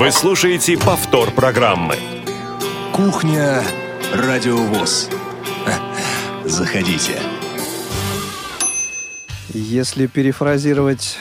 [0.00, 1.94] Вы слушаете повтор программы.
[2.90, 3.62] Кухня
[4.14, 5.10] Радиовоз.
[6.42, 7.20] Заходите.
[9.52, 11.18] Если перефразировать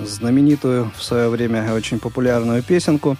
[0.00, 3.16] знаменитую в свое время очень популярную песенку,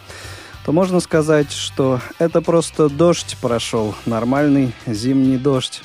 [0.65, 5.83] то можно сказать, что это просто дождь прошел, нормальный зимний дождь.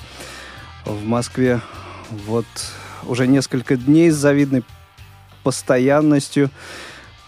[0.84, 1.62] В Москве
[2.10, 2.48] вот
[3.04, 4.64] уже несколько дней с завидной
[5.44, 6.50] постоянностью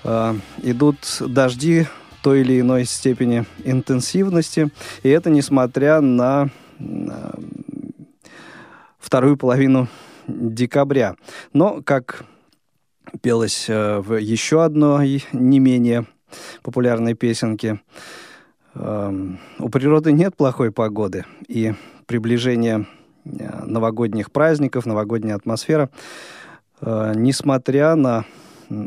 [0.04, 1.87] идут дожди
[2.23, 4.69] той или иной степени интенсивности,
[5.04, 7.33] и это несмотря на, на
[8.97, 9.89] вторую половину
[10.28, 11.15] декабря.
[11.51, 12.23] Но, как
[13.21, 16.06] пелось э, в еще одной не менее
[16.61, 17.81] популярной песенке,
[18.73, 21.73] э, у природы нет плохой погоды, и
[22.06, 22.87] приближение
[23.25, 25.89] э, новогодних праздников, новогодняя атмосфера,
[26.81, 28.25] несмотря на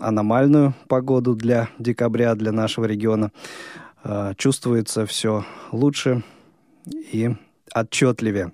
[0.00, 3.30] аномальную погоду для декабря, для нашего региона,
[4.36, 6.22] чувствуется все лучше
[6.86, 7.34] и
[7.72, 8.52] отчетливее.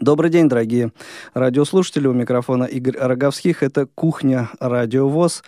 [0.00, 0.92] Добрый день, дорогие
[1.34, 2.08] радиослушатели.
[2.08, 3.62] У микрофона Игорь Роговских.
[3.62, 5.44] Это «Кухня Радиовоз»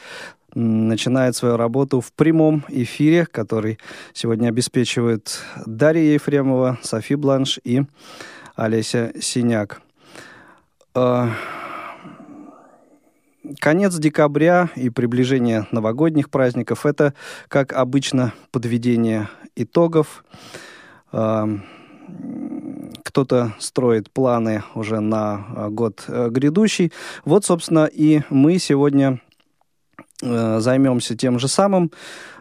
[0.54, 3.78] начинает свою работу в прямом эфире, который
[4.14, 7.82] сегодня обеспечивают Дарья Ефремова, Софи Бланш и
[8.54, 9.82] Олеся Синяк.
[13.46, 17.14] А, конец декабря и приближение новогодних праздников– это,
[17.48, 20.24] как обычно, подведение итогов
[21.12, 21.48] а,–
[23.02, 26.92] кто-то строит планы уже на э, год э, грядущий.
[27.24, 29.20] Вот, собственно, и мы сегодня
[30.22, 31.90] э, займемся тем же самым.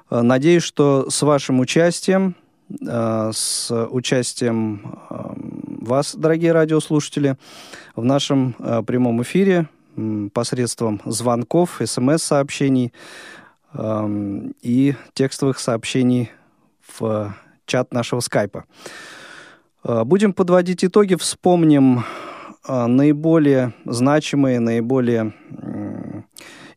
[0.09, 2.36] Надеюсь, что с вашим участием,
[2.80, 7.38] с участием вас, дорогие радиослушатели,
[7.95, 8.53] в нашем
[8.86, 9.67] прямом эфире
[10.33, 12.93] посредством звонков, смс-сообщений
[14.61, 16.31] и текстовых сообщений
[16.97, 18.66] в чат нашего скайпа.
[19.83, 22.03] Э, будем подводить итоги, вспомним
[22.67, 25.34] э, наиболее значимые, наиболее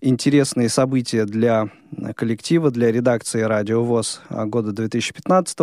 [0.00, 1.70] интересные события для
[2.14, 5.58] коллектива, для редакции «Радио ВОЗ» года 2015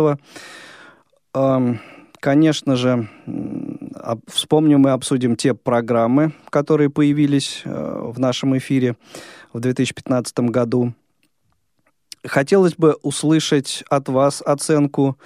[1.34, 1.80] эм,
[2.20, 3.08] Конечно же,
[4.28, 8.96] вспомним и обсудим те программы, которые появились э, в нашем эфире
[9.52, 10.94] в 2015 году.
[12.24, 15.16] Хотелось бы услышать от вас оценку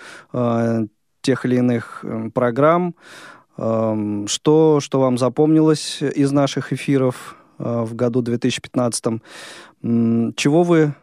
[1.23, 2.95] тех или иных эм, программ.
[3.57, 9.21] Эм, что, что вам запомнилось из наших эфиров э, в году 2015?
[9.83, 10.95] Чего вы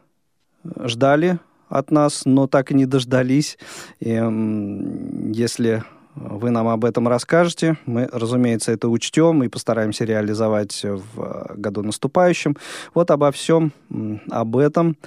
[0.83, 1.39] ждали
[1.69, 3.57] от нас, но так и не дождались?
[3.99, 5.83] И, эм, если
[6.19, 7.77] вы нам об этом расскажете.
[7.85, 12.57] Мы, разумеется, это учтем и постараемся реализовать в э, году наступающем.
[12.93, 13.71] Вот обо всем,
[14.29, 14.97] об этом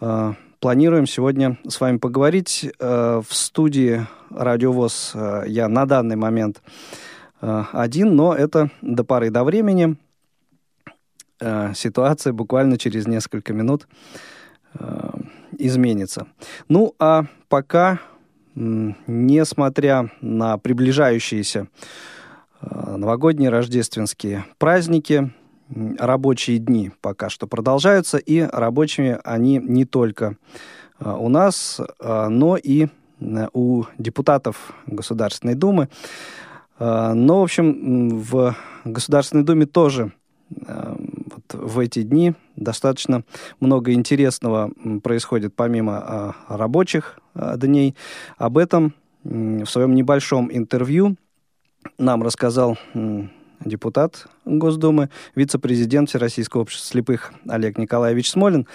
[0.00, 2.70] э, планируем сегодня с вами поговорить.
[2.78, 5.14] Э, в студии Радиовоз
[5.46, 6.60] я на данный момент
[7.40, 9.96] один, но это до поры до времени.
[11.74, 13.86] Ситуация буквально через несколько минут
[15.58, 16.26] изменится.
[16.68, 18.00] Ну, а пока,
[18.54, 21.68] несмотря на приближающиеся
[22.60, 25.32] новогодние рождественские праздники,
[25.98, 30.36] рабочие дни пока что продолжаются, и рабочими они не только
[30.98, 32.88] а, у нас, а, но и
[33.52, 35.88] у депутатов Государственной Думы.
[36.78, 38.54] Но, в общем, в
[38.84, 40.12] Государственной Думе тоже
[40.50, 43.22] вот в эти дни достаточно
[43.60, 44.72] много интересного
[45.02, 47.94] происходит помимо рабочих дней.
[48.38, 51.16] Об этом в своем небольшом интервью
[51.98, 52.78] нам рассказал
[53.60, 58.66] депутат Госдумы, вице-президент Всероссийского общества слепых Олег Николаевич Смолин.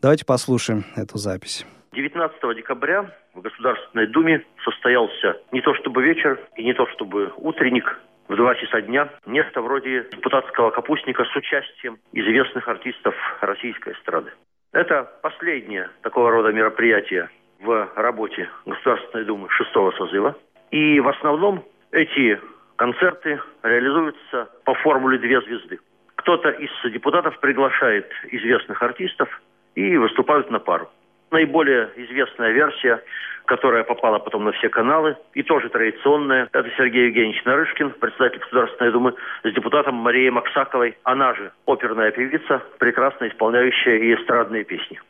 [0.00, 1.66] Давайте послушаем эту запись.
[1.92, 7.98] 19 декабря в Государственной Думе состоялся не то чтобы вечер и не то чтобы утренник,
[8.28, 14.32] в два часа дня нечто вроде депутатского капустника с участием известных артистов российской эстрады.
[14.72, 17.30] Это последнее такого рода мероприятие
[17.60, 20.36] в работе Государственной Думы шестого созыва.
[20.70, 22.40] И в основном эти
[22.76, 25.78] концерты реализуются по формуле «две звезды».
[26.16, 29.28] Кто-то из депутатов приглашает известных артистов
[29.74, 30.90] и выступают на пару.
[31.30, 33.02] Наиболее известная версия,
[33.46, 38.92] которая попала потом на все каналы, и тоже традиционная, это Сергей Евгеньевич Нарышкин, председатель Государственной
[38.92, 39.14] Думы,
[39.44, 40.96] с депутатом Марией Максаковой.
[41.04, 45.00] Она же оперная певица, прекрасно исполняющая и эстрадные песни.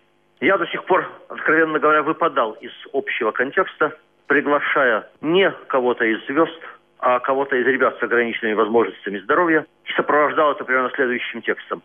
[0.41, 3.97] Я до сих пор, откровенно говоря, выпадал из общего контекста,
[4.27, 6.61] приглашая не кого-то из звезд,
[6.99, 11.83] а кого-то из ребят с ограниченными возможностями здоровья, и сопровождал это примерно следующим текстом.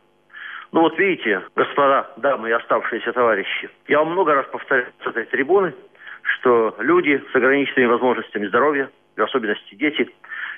[0.72, 5.26] Ну вот видите, господа, дамы и оставшиеся товарищи, я вам много раз повторяю с этой
[5.26, 5.74] трибуны,
[6.24, 10.10] что люди с ограниченными возможностями здоровья, в особенности дети,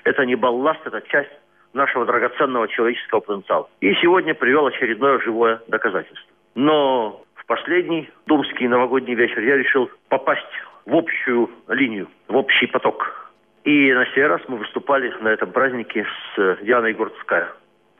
[0.04, 1.32] это не балласт, это часть
[1.72, 3.68] нашего драгоценного человеческого потенциала.
[3.80, 6.32] И сегодня привел очередное живое доказательство.
[6.54, 10.42] Но последний думский новогодний вечер я решил попасть
[10.86, 13.32] в общую линию, в общий поток.
[13.64, 17.48] И на сей раз мы выступали на этом празднике с Дианой Гордская.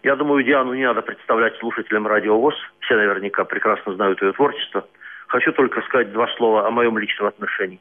[0.02, 2.54] Я думаю, Диану не надо представлять слушателям Радио ВОЗ.
[2.80, 4.86] Все наверняка прекрасно знают ее творчество.
[5.28, 7.80] Хочу только сказать два слова о моем личном отношении.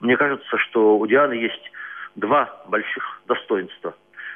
[0.00, 1.72] Мне кажется, что у Дианы есть
[2.16, 3.94] два больших достоинства.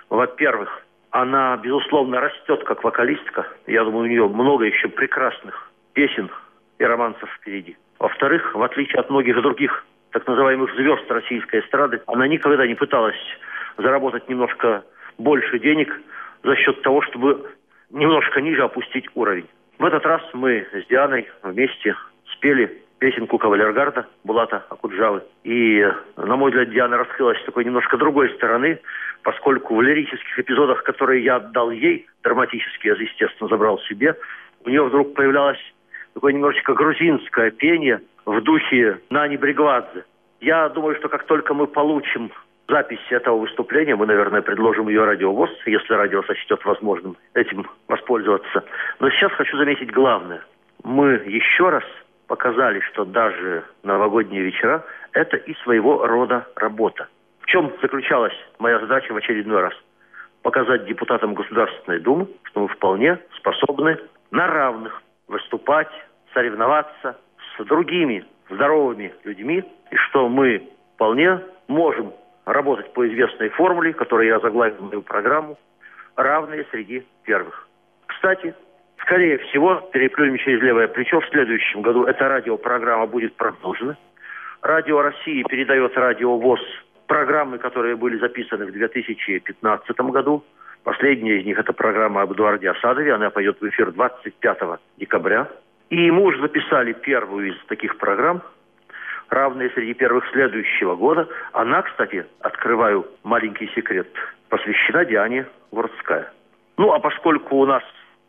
[0.08, 3.46] Во-первых, она, безусловно, растет как вокалистка.
[3.66, 6.30] Я думаю, у нее много еще прекрасных песен
[6.78, 7.76] и романсов впереди.
[7.98, 13.16] Во-вторых, в отличие от многих других так называемых звезд российской эстрады, она никогда не пыталась
[13.76, 14.84] заработать немножко
[15.18, 15.92] больше денег
[16.42, 17.50] за счет того, чтобы
[17.90, 19.46] немножко ниже опустить уровень.
[19.78, 21.94] В этот раз мы с Дианой вместе
[22.32, 25.22] спели песенку кавалергарда Булата Акуджавы.
[25.44, 25.86] И,
[26.16, 28.80] на мой взгляд, Диана раскрылась с такой немножко другой стороны,
[29.22, 34.16] поскольку в лирических эпизодах, которые я отдал ей, драматически я, естественно, забрал себе,
[34.64, 35.60] у нее вдруг появлялось
[36.16, 40.04] такое немножечко грузинское пение в духе Нани Бригвадзе.
[40.40, 42.32] Я думаю, что как только мы получим
[42.68, 48.64] запись этого выступления, мы, наверное, предложим ее радиовоз, если радио сочтет возможным этим воспользоваться.
[48.98, 50.40] Но сейчас хочу заметить главное.
[50.82, 51.84] Мы еще раз
[52.28, 57.08] показали, что даже новогодние вечера– это и своего рода работа.
[57.40, 59.74] В чем заключалась моя задача в очередной раз?
[60.40, 63.98] Показать депутатам Государственной Думы, что мы вполне способны
[64.30, 65.90] на равных выступать,
[66.36, 67.16] соревноваться
[67.56, 72.12] с другими здоровыми людьми, и что мы вполне можем
[72.44, 75.58] работать по известной формуле, которую я заглавил мою программу,
[76.14, 77.66] равные среди первых.
[78.06, 78.54] Кстати,
[79.00, 83.96] скорее всего, переплюнем через левое плечо, в следующем году эта радиопрограмма будет продолжена.
[84.60, 86.60] Радио России передает радио ВОЗ
[87.06, 90.44] программы, которые были записаны в 2015 году.
[90.84, 93.14] Последняя из них– это программа об Эдуарде Осадове.
[93.14, 94.58] Она пойдет в эфир 25
[94.98, 95.48] декабря.
[95.90, 98.42] И мы уже записали первую из таких программ,
[99.28, 101.28] равные среди первых следующего года.
[101.52, 104.08] Она, кстати, открываю маленький секрет,
[104.48, 106.32] посвящена Диане Вордская.
[106.76, 107.82] Ну, а поскольку у нас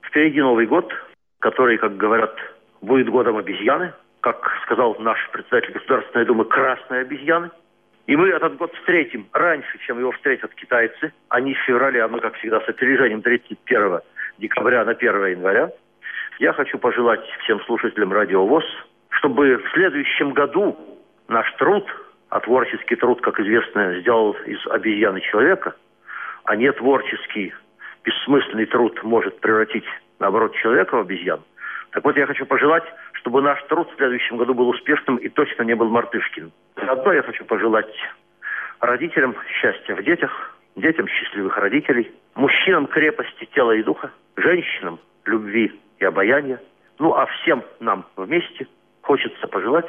[0.04, 0.92] впереди Новый год,
[1.39, 2.36] который, как говорят,
[2.81, 7.50] будет годом обезьяны, как сказал наш председатель Государственной Думы, красной обезьяны,
[8.06, 11.12] и мы этот год встретим раньше, чем его встретят китайцы.
[11.27, 14.00] Они в феврале, а мы, как всегда, с опережением 31
[14.38, 15.71] декабря на 1 января.
[16.39, 18.63] Я хочу пожелать всем слушателям Радио ВОЗ,
[19.10, 20.78] чтобы в следующем году
[21.28, 21.84] наш труд,
[22.30, 25.75] а творческий труд, как известно, сделал из обезьяны человека,
[26.44, 27.56] а не творческий,
[28.04, 29.86] бессмысленный труд может превратить,
[30.19, 31.42] наоборот, человека в обезьяну.
[31.89, 35.63] Так вот, я хочу пожелать, чтобы наш труд в следующем году был успешным и точно
[35.63, 36.51] не был мартышкиным.
[36.75, 37.92] Заодно я хочу пожелать
[38.80, 46.05] родителям счастья в детях, детям счастливых родителей, мужчинам крепости тела и духа, женщинам любви и
[46.05, 46.61] обаяния.
[46.99, 48.67] Ну, а всем нам вместе
[49.01, 49.85] хочется пожелать,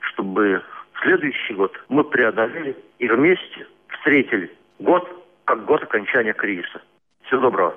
[0.00, 0.62] чтобы
[1.02, 5.08] следующий год мы преодолели и вместе встретили год
[5.44, 6.82] как год окончания кризиса.
[7.24, 7.74] Всего доброго.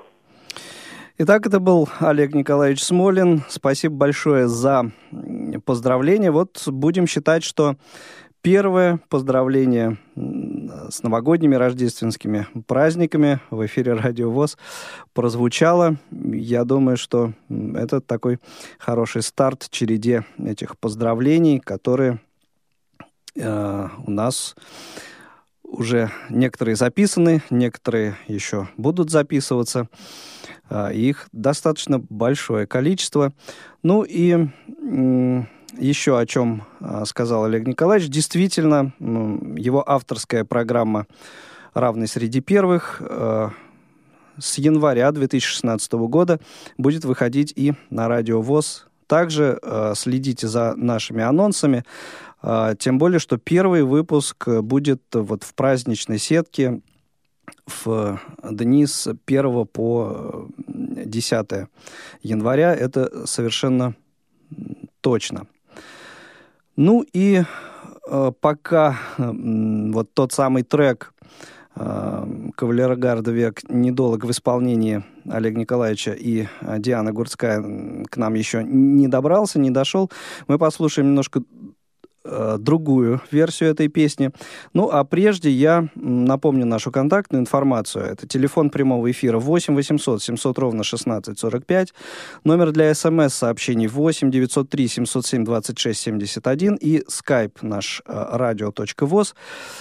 [1.18, 3.42] Итак, это был Олег Николаевич Смолин.
[3.48, 4.90] Спасибо большое за
[5.64, 6.30] поздравления.
[6.30, 7.76] Вот будем считать, что
[8.42, 14.58] первое поздравление с новогодними рождественскими праздниками в эфире Радио ВОЗ
[15.14, 15.96] прозвучало.
[16.10, 18.40] Я думаю, что это такой
[18.78, 22.18] хороший старт череде этих поздравлений, которые
[23.36, 24.56] э, у нас
[25.62, 29.88] уже некоторые записаны, некоторые еще будут записываться.
[30.68, 33.32] Э, их достаточно большое количество.
[33.84, 34.48] Ну и
[35.78, 38.08] еще о чем а, сказал Олег Николаевич.
[38.08, 41.06] Действительно, его авторская программа
[41.74, 43.50] «Равный среди первых» а,
[44.38, 46.40] с января 2016 года
[46.78, 48.86] будет выходить и на Радио ВОЗ.
[49.06, 51.84] Также э, следите за нашими анонсами,
[52.78, 56.80] тем более, что первый выпуск будет вот в праздничной сетке
[57.84, 61.68] в дни с 1 по 10
[62.22, 62.74] января.
[62.74, 63.94] Это совершенно
[65.02, 65.46] точно.
[66.76, 67.42] Ну и
[68.08, 69.30] э, пока э,
[69.92, 71.12] вот тот самый трек
[71.76, 77.62] э, «Кавалергарда век» недолг в исполнении Олега Николаевича и э, Дианы Гурцкая
[78.10, 80.10] к нам еще не добрался, не дошел,
[80.48, 81.42] мы послушаем немножко
[82.24, 84.30] другую версию этой песни.
[84.74, 88.04] Ну, а прежде я напомню нашу контактную информацию.
[88.04, 91.94] Это телефон прямого эфира 8 800 700 ровно 16 45,
[92.44, 99.34] номер для смс-сообщений 8 903 707 26 71 и skype наш э, radio.voz.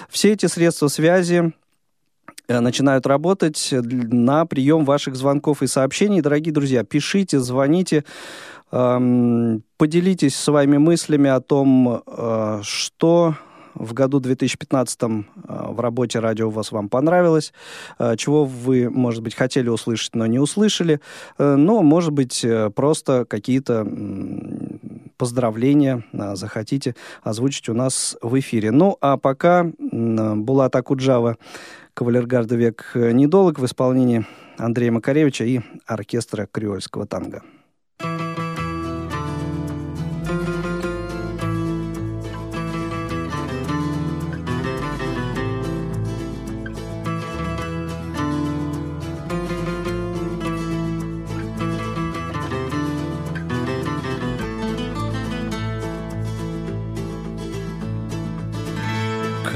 [0.10, 1.54] Все эти средства связи
[2.52, 6.22] Э, начинают работать на прием ваших звонков и сообщений.
[6.22, 8.04] Дорогие друзья, пишите, звоните,
[8.72, 13.36] поделитесь своими мыслями о том, э, что
[13.74, 15.08] в году 2015 э,
[15.48, 17.54] в работе радио у вас вам понравилось,
[18.18, 21.02] чего вы, может быть, хотели услышать, но не услышали,
[21.38, 23.88] но, может быть, просто какие-то
[25.18, 28.72] поздравления захотите озвучить у нас в эфире.
[28.72, 31.38] Ну, а пока Булат Акуджава
[31.94, 34.26] Кавалергарда «Век недолг» в исполнении
[34.58, 37.42] Андрея Макаревича и оркестра креольского танго.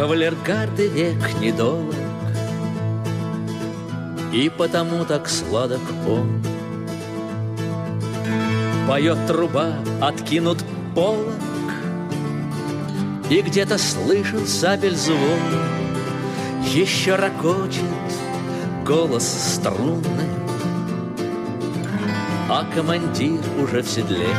[0.06, 1.96] Кавалергарды век недолг.
[4.32, 6.44] И потому так сладок он.
[8.88, 11.34] Поет труба, откинут полок,
[13.32, 15.40] И где-то слышен сабель звон,
[16.72, 17.82] Еще ракочет
[18.86, 19.24] голос
[19.56, 20.30] струнный,
[22.48, 24.30] А командир уже в седле.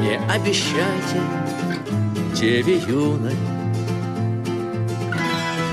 [0.00, 1.20] Не обещайте
[2.34, 3.55] деве юной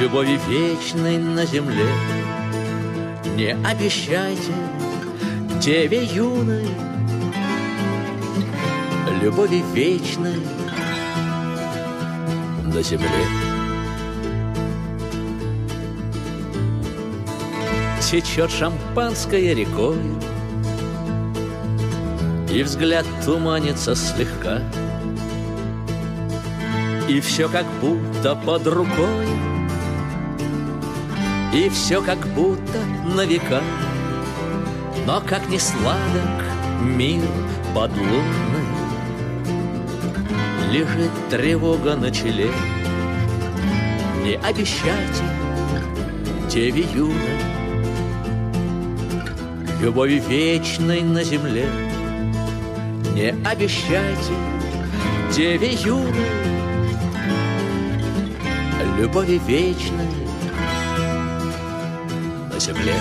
[0.04, 1.88] Любови вечной на земле—
[3.38, 4.52] не обещайте
[5.62, 6.68] деве юной
[9.22, 10.36] Любови вечной
[12.66, 13.08] на земле.
[18.02, 20.02] Течет шампанское рекой,
[22.54, 24.60] И взгляд туманится слегка,
[27.08, 29.53] И все как будто под рукой
[31.54, 32.80] и все как будто
[33.16, 33.62] на века
[35.06, 36.44] Но как не сладок
[36.82, 37.22] мир
[37.76, 38.64] подлунный
[40.72, 42.50] Лежит тревога на челе.
[44.24, 45.24] Не обещайте
[46.50, 47.40] деве юной
[49.80, 51.68] Любови вечной на земле.
[53.14, 54.34] Не обещайте
[55.32, 56.32] деве юной
[58.98, 60.13] Любови вечной
[62.64, 62.96] земле.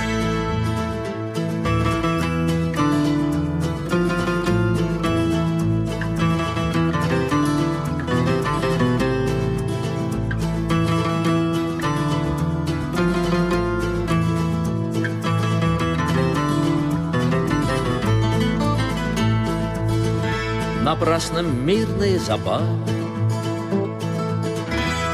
[20.82, 22.66] Напрасно мирные забавы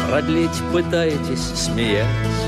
[0.09, 2.48] Продлить пытаетесь, смеясь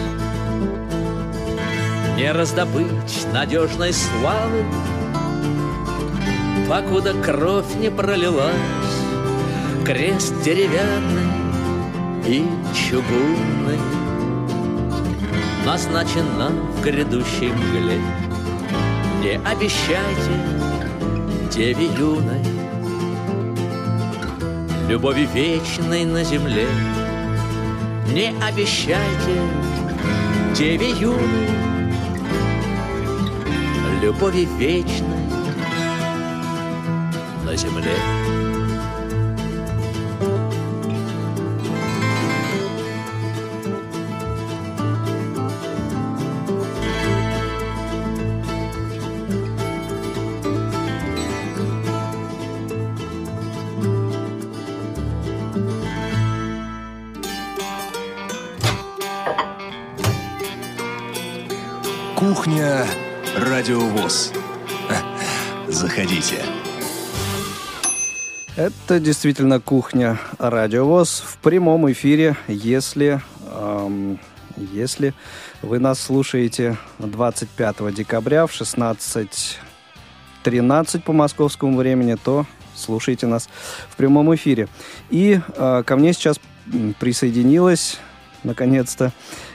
[2.20, 4.64] не раздобыть надежной славы,
[6.68, 8.54] Покуда кровь не пролилась,
[9.86, 11.30] Крест деревянный
[12.26, 13.78] и чугунный
[15.64, 17.98] Назначен нам в грядущей мгле.
[19.22, 20.34] Не обещайте
[21.50, 22.44] деве юной
[24.90, 26.66] Любови вечной на земле.
[28.12, 29.40] Не обещайте
[30.54, 31.69] деве юной
[34.00, 35.28] любови вечной
[37.44, 38.39] на земле.
[63.70, 64.32] Радиовоз.
[65.68, 66.42] Заходите.
[68.56, 74.18] Это действительно кухня Радиовоз в прямом эфире, если, эм,
[74.56, 75.14] если
[75.62, 83.48] вы нас слушаете 25 декабря в 16.13 по московскому времени, то слушайте нас
[83.88, 84.66] в прямом эфире.
[85.10, 86.40] И э, ко мне сейчас
[86.98, 88.00] присоединилась,
[88.42, 89.12] наконец-то,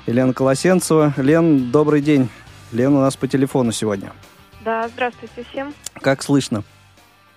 [0.07, 1.13] Елена Колосенцева.
[1.17, 2.29] Лен, добрый день.
[2.71, 4.13] Лена у нас по телефону сегодня.
[4.63, 5.73] Да, здравствуйте всем.
[6.01, 6.63] Как слышно?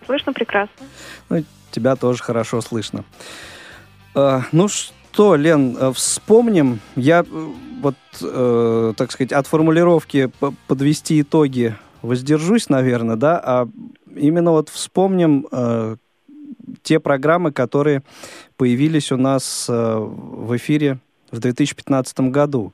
[0.06, 0.86] Слышно прекрасно.
[1.28, 3.04] Ну, тебя тоже хорошо слышно.
[4.14, 6.80] Э, ну что, Лен, э, вспомним.
[6.96, 7.24] Я
[7.80, 10.30] вот, э, так сказать, от формулировки
[10.66, 13.68] подвести итоги воздержусь, наверное, да, а
[14.14, 15.96] именно вот вспомним э,
[16.82, 18.02] те программы, которые
[18.56, 20.98] появились у нас э, в эфире
[21.30, 22.72] в 2015 году.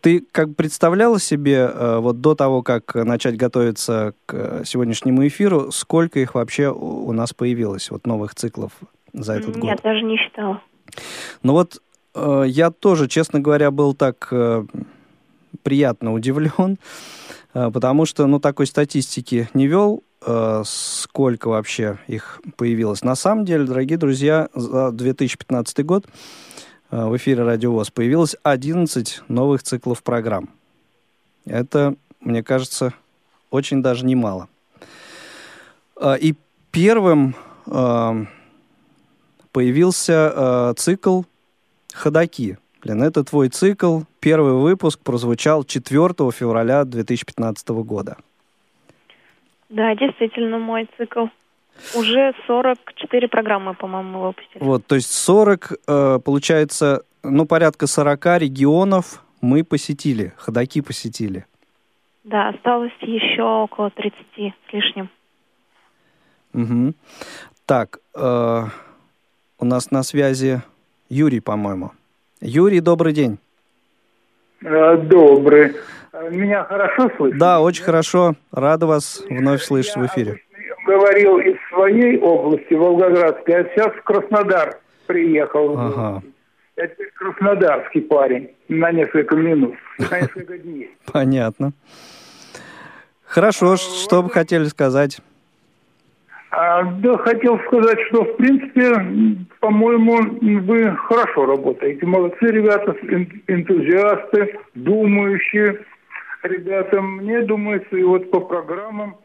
[0.00, 6.18] Ты как представляла себе э, вот до того, как начать готовиться к сегодняшнему эфиру, сколько
[6.18, 8.72] их вообще у нас появилось, вот новых циклов
[9.12, 9.64] за этот Нет, год?
[9.64, 10.60] Нет, даже не считала.
[11.42, 11.80] Ну вот
[12.14, 14.64] э, я тоже, честно говоря, был так э,
[15.62, 16.78] приятно удивлен,
[17.54, 23.02] э, потому что, ну, такой статистики не вел, э, сколько вообще их появилось.
[23.02, 26.10] На самом деле, дорогие друзья, за 2015 год э,
[26.90, 30.48] в эфире Радио ВОЗ появилось 11 новых циклов программ.
[31.44, 32.92] Это, мне кажется,
[33.50, 34.48] очень даже немало.
[36.00, 36.34] Э, и
[36.70, 37.34] первым
[37.66, 38.24] э,
[39.52, 41.22] появился э, цикл
[41.92, 42.58] «Ходоки».
[42.82, 44.02] Блин, это твой цикл.
[44.20, 48.16] Первый выпуск прозвучал 4 февраля 2015 года.
[49.68, 51.26] Да, действительно, мой цикл.
[51.94, 54.62] Уже 44 программы, по-моему, выпустили.
[54.62, 61.46] Вот, то есть 40, э, получается, ну, порядка 40 регионов мы посетили, ходоки посетили.
[62.24, 65.08] Да, осталось еще около 30 с лишним.
[66.54, 66.94] Угу.
[67.66, 68.64] Так, э,
[69.58, 70.62] у нас на связи
[71.08, 71.92] Юрий, по-моему.
[72.40, 73.38] Юрий, добрый день.
[74.62, 75.76] Э, добрый.
[76.30, 77.38] Меня хорошо слышно?
[77.38, 78.34] Да, очень хорошо.
[78.50, 80.40] Рада вас вновь слышать Я в эфире.
[80.86, 85.78] Говорил из своей области, Волгоградской, а сейчас в Краснодар приехал.
[85.78, 86.22] Ага.
[86.76, 90.90] Это краснодарский парень на несколько минут, на несколько дней.
[91.12, 91.72] Понятно.
[93.24, 95.20] Хорошо, что бы хотели сказать?
[96.50, 98.94] А, да, хотел сказать, что, в принципе,
[99.60, 102.06] по-моему, вы хорошо работаете.
[102.06, 105.80] Молодцы ребята, эн- энтузиасты, думающие
[106.42, 107.00] ребята.
[107.00, 109.16] Мне думается, и вот по программам,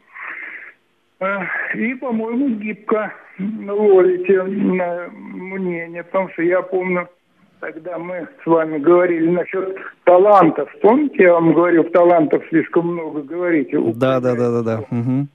[1.75, 7.07] и, по-моему, гибко ловите мнение, потому что я помню,
[7.59, 10.69] тогда мы с вами говорили насчет талантов.
[10.81, 13.79] Помните, я вам говорил, талантов слишком много говорите.
[13.95, 14.83] Да, да, да, да, да.
[14.89, 15.27] Мгм.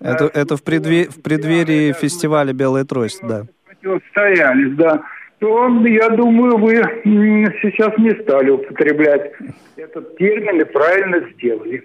[0.00, 3.46] Это, это в, предве- в преддверии фестиваля «Белая трость», да.
[3.66, 5.02] противостоялись, да,
[5.38, 6.74] то, я думаю, вы
[7.62, 9.32] сейчас не стали употреблять
[9.76, 11.84] этот термин и правильно сделали.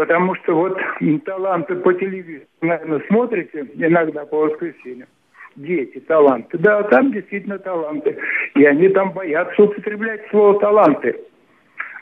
[0.00, 0.80] Потому что вот
[1.26, 5.08] таланты по телевизору, наверное, смотрите иногда по воскресеньям.
[5.56, 6.56] Дети, таланты.
[6.56, 8.16] Да, там действительно таланты.
[8.54, 11.20] И они там боятся употреблять слово таланты.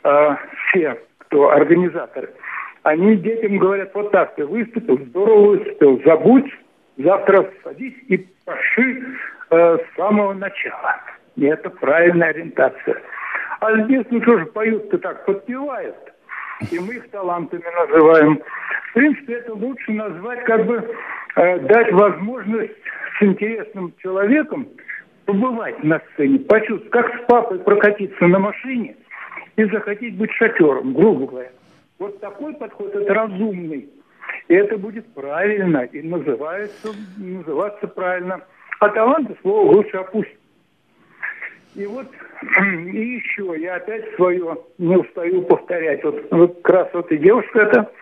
[0.05, 2.31] А, все, кто организаторы.
[2.85, 6.53] Они детям говорят, вот так ты выступил, здорово выступил, забудь,
[6.99, 9.03] завтра садись и паши
[9.51, 11.01] э, с самого начала.
[11.35, 13.03] И это правильная ориентация.
[13.59, 15.97] А здесь, ну что же, поют-то так, подпевают.
[16.71, 18.41] И мы их талантами называем.
[18.91, 20.97] В принципе, это лучше назвать, как бы
[21.37, 22.75] э, дать возможность
[23.19, 24.69] с интересным человеком
[25.25, 28.97] побывать на сцене, почувствовать, как с папой прокатиться на машине
[29.57, 31.51] и захотеть быть шофером, грубо говоря.
[31.99, 33.89] Вот такой подход, это разумный.
[34.49, 38.41] И это будет правильно, и называется, называться правильно.
[38.81, 40.38] А таланты слово лучше опустить.
[41.75, 42.07] И вот,
[42.93, 46.03] и еще, я опять свое не устаю повторять.
[46.05, 47.93] Вот, вот как раз вот и девушка это,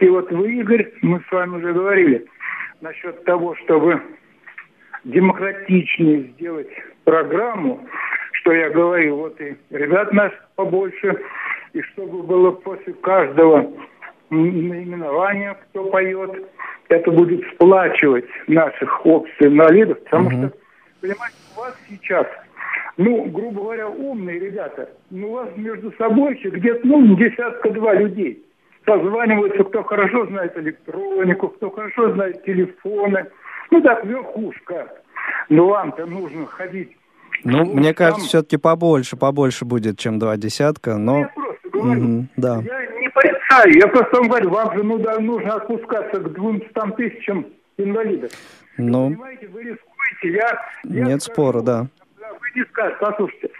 [0.00, 2.26] и вот вы, Игорь, мы с вами уже говорили
[2.80, 4.02] насчет того, чтобы
[5.04, 6.68] демократичнее сделать
[7.04, 7.86] программу,
[8.32, 11.22] что я говорил, вот и ребят нас побольше,
[11.72, 13.72] и чтобы было после каждого
[14.30, 16.30] наименования, кто поет,
[16.88, 20.48] это будет сплачивать наших обществ инвалидов, потому Мгм.
[20.48, 20.58] что,
[21.00, 22.26] понимаете, у вас сейчас,
[22.96, 28.42] ну, грубо говоря, умные ребята, ну, у вас между собой где-то, ну, десятка-два людей
[28.86, 33.26] созваниваются, кто хорошо знает электронику, кто хорошо знает телефоны,
[33.70, 34.88] ну, так, верхушка.
[35.48, 36.96] Но вам-то нужно ходить
[37.44, 41.28] Ну, Ну, мне там- кажется, все-таки побольше, побольше будет, чем два десятка, Я но...
[41.34, 42.62] просто говорю, Мгм, да.
[42.64, 46.96] я не порицаю, я просто вам говорю, вам же ну, да, нужно опускаться к 200
[46.96, 48.30] тысячам инвалидов.
[48.78, 50.58] Ну, Понимаете, вы рискуете, я...
[50.84, 51.86] я нет скажу, спора, да.
[52.56, 53.50] Не скажете, послушайте,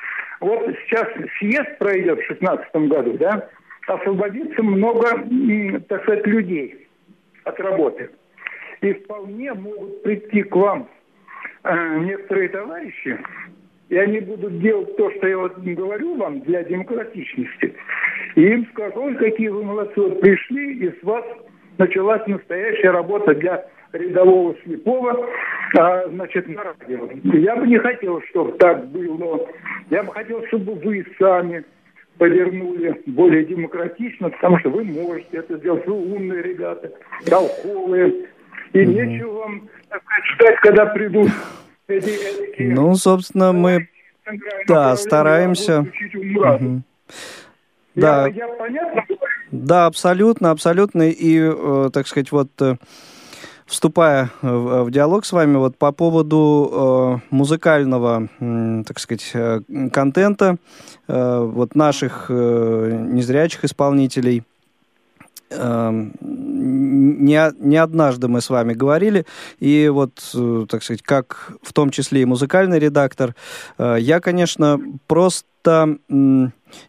[0.40, 3.48] вот сейчас съезд пройдет в 2016 году, да,
[3.87, 5.24] освободится много,
[5.88, 6.88] так сказать, людей
[7.44, 8.11] от работы.
[8.80, 10.88] И вполне могут прийти к вам
[11.64, 13.18] э, некоторые товарищи,
[13.88, 17.74] и они будут делать то, что я вот говорю вам для демократичности.
[18.35, 21.24] И им скажут, ой, какие вы молодцы, вот пришли, и с вас
[21.78, 25.29] началась настоящая работа для рядового слепого,
[25.79, 27.09] а, значит, на радио.
[27.38, 29.49] Я бы не хотел, чтобы так было.
[29.90, 31.64] Я бы хотел, чтобы вы сами
[32.18, 35.87] повернули более демократично, потому что вы можете это сделать.
[35.87, 36.92] Вы умные ребята,
[37.27, 38.27] толковые.
[38.72, 38.87] И mm-hmm.
[38.87, 41.31] нечего вам так сказать, ждать, когда придут
[41.88, 42.11] эти...
[42.11, 43.88] эти ну, собственно, мы
[44.66, 45.81] да, стараемся.
[46.14, 46.83] Угу.
[47.94, 48.27] Да.
[48.27, 49.05] Я, я понятно
[49.51, 51.09] Да, абсолютно, абсолютно.
[51.09, 52.77] И, э, так сказать, вот э,
[53.66, 59.61] вступая в, в диалог с вами вот по поводу э, музыкального, э, так сказать, э,
[59.92, 60.57] контента,
[61.09, 64.44] э, вот наших э, незрячих исполнителей,
[65.50, 69.26] э, не, не однажды мы с вами говорили,
[69.59, 73.35] и вот, э, так сказать, как в том числе и музыкальный редактор,
[73.79, 75.98] э, я, конечно, просто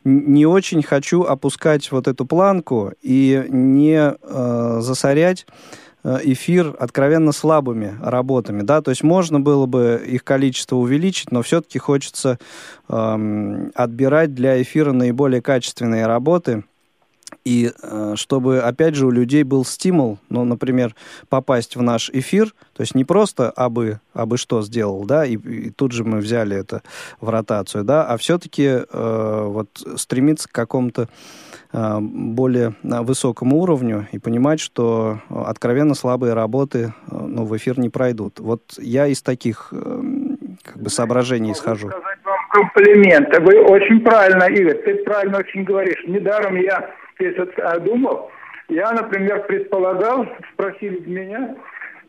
[0.03, 7.97] не очень хочу опускать вот эту планку и не э, засорять Э, эфир откровенно слабыми
[8.01, 12.39] работами, да, то есть можно было бы их количество увеличить, но все-таки хочется
[12.87, 16.63] эм, отбирать для эфира наиболее качественные работы,
[17.47, 20.95] и э, чтобы, опять же, у людей был стимул, ну, например,
[21.29, 25.69] попасть в наш эфир, то есть не просто абы, абы что сделал, да, и, и
[25.69, 26.81] тут же мы взяли это
[27.21, 31.07] в ротацию, да, а все-таки э, вот стремиться к какому-то
[31.73, 37.77] Э, более э, высокому уровню и понимать, что откровенно слабые работы э, ну, в эфир
[37.77, 38.39] не пройдут.
[38.39, 39.73] Вот я из таких
[40.63, 41.89] как бы соображений исхожу.
[41.89, 43.37] сказать вам комплимент.
[43.39, 46.03] Вы очень правильно, Игорь, ты правильно очень говоришь.
[46.07, 47.35] Недаром я здесь
[47.81, 48.31] думал.
[48.69, 51.55] Я, например, предполагал, спросили меня,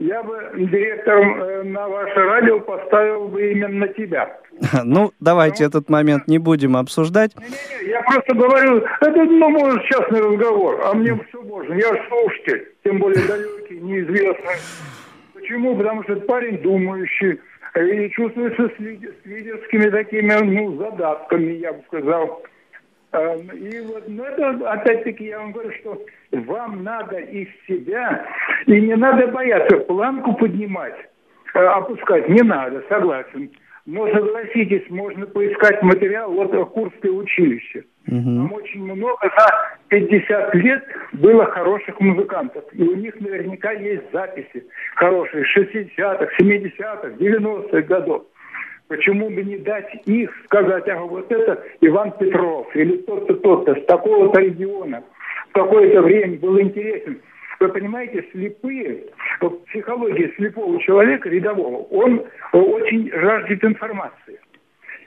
[0.00, 4.38] я бы директором э, на ваше радио поставил бы именно тебя.
[4.84, 7.32] Ну, давайте ну, этот момент не будем обсуждать.
[7.86, 11.74] Я просто говорю, это, ну, может, частный разговор, а мне все можно.
[11.74, 14.56] Я слушатель, тем более далекий, неизвестный.
[15.34, 15.76] Почему?
[15.76, 17.40] Потому что это парень думающий,
[17.76, 18.78] и чувствуется с,
[19.24, 22.42] лидерскими такими, ну, задатками, я бы сказал.
[23.12, 28.26] Эм, и вот, ну, это, опять-таки, я вам говорю, что вам надо из себя,
[28.66, 30.96] и не надо бояться планку поднимать,
[31.54, 33.50] э, опускать, не надо, согласен.
[33.86, 37.84] Но согласитесь, можно поискать материал, вот Курское училище.
[38.06, 38.22] Угу.
[38.22, 42.64] Там очень много, за 50 лет было хороших музыкантов.
[42.72, 44.66] И у них наверняка есть записи
[44.96, 48.26] хорошие 60-х, 70-х, 90-х годов.
[48.88, 53.84] Почему бы не дать их сказать, ага, вот это Иван Петров или тот-то, тот-то с
[53.84, 55.04] такого-то региона
[55.50, 57.20] в какое-то время был интересен.
[57.60, 59.04] Вы понимаете, слепые,
[59.40, 64.40] вот психология слепого человека, рядового, он очень жаждет информации.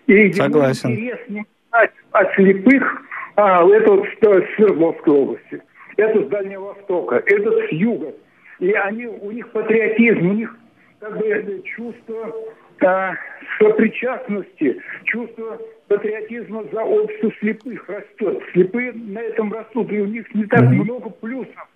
[0.06, 0.90] И Согласен.
[0.90, 3.02] ему интересно знать о слепых,
[3.36, 5.62] а, это вот с Свердловской области,
[5.98, 8.14] это с Дальнего Востока, это с юга.
[8.60, 10.56] И они, у них патриотизм, у них
[11.00, 12.36] как бы чувство
[12.84, 13.16] а,
[13.60, 18.42] сопричастности, чувство патриотизма за общество слепых растет.
[18.54, 21.68] Слепые на этом растут, и у них не так много плюсов,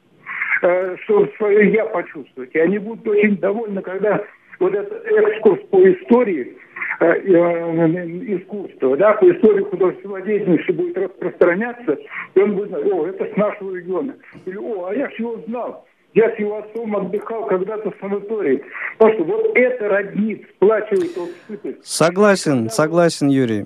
[0.62, 2.52] э, чтобы свое «я» почувствовать.
[2.54, 4.24] И они будут очень довольны, когда
[4.60, 6.56] вот этот экскурс по истории
[7.02, 11.98] э, э, искусства, да, по истории художественного деятельности будет распространяться,
[12.36, 14.15] и он будет знать, о, это с нашего региона.
[14.46, 15.86] Или, о, а я же его знал.
[16.15, 18.63] Я с его отцом отдыхал когда-то в санатории.
[18.97, 21.80] Потому что вот это роднит, сплачивает от сыпет.
[21.84, 23.65] Согласен, согласен, Юрий.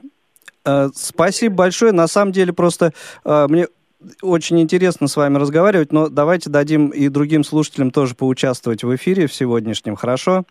[0.66, 1.92] Э, спасибо большое.
[1.92, 2.92] На самом деле просто
[3.24, 3.68] э, мне
[4.24, 9.28] очень интересно с вами разговаривать, но давайте дадим и другим слушателям тоже поучаствовать в эфире
[9.28, 10.44] в сегодняшнем, хорошо?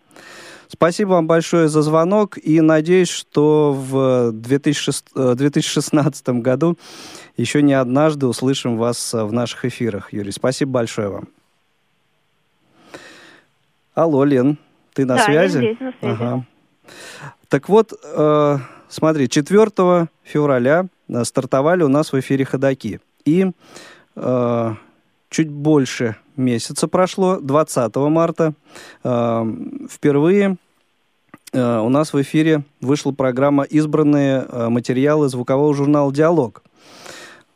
[0.68, 6.76] Спасибо вам большое за звонок и надеюсь, что в 2016 э, году
[7.36, 10.30] еще не однажды услышим вас в наших эфирах, Юрий.
[10.30, 11.28] Спасибо большое вам.
[13.98, 14.58] Алло, Лен,
[14.94, 15.56] ты на да, связи?
[15.56, 16.14] Я здесь, на связи.
[16.22, 16.46] Ага.
[17.48, 18.58] Так вот, э,
[18.88, 23.00] смотри, 4 февраля э, стартовали у нас в эфире ходаки.
[23.24, 23.50] И
[24.14, 24.74] э,
[25.30, 28.52] чуть больше месяца прошло, 20 марта,
[29.02, 29.44] э,
[29.90, 30.58] впервые
[31.52, 36.62] э, у нас в эфире вышла программа «Избранные э, материалы звукового журнала «Диалог».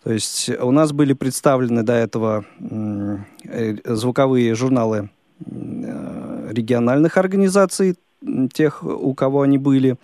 [0.03, 5.09] То есть у нас были представлены до этого э, звуковые журналы
[5.51, 6.22] Э,
[6.53, 7.97] региональных организаций,
[8.53, 9.97] тех, у кого они были.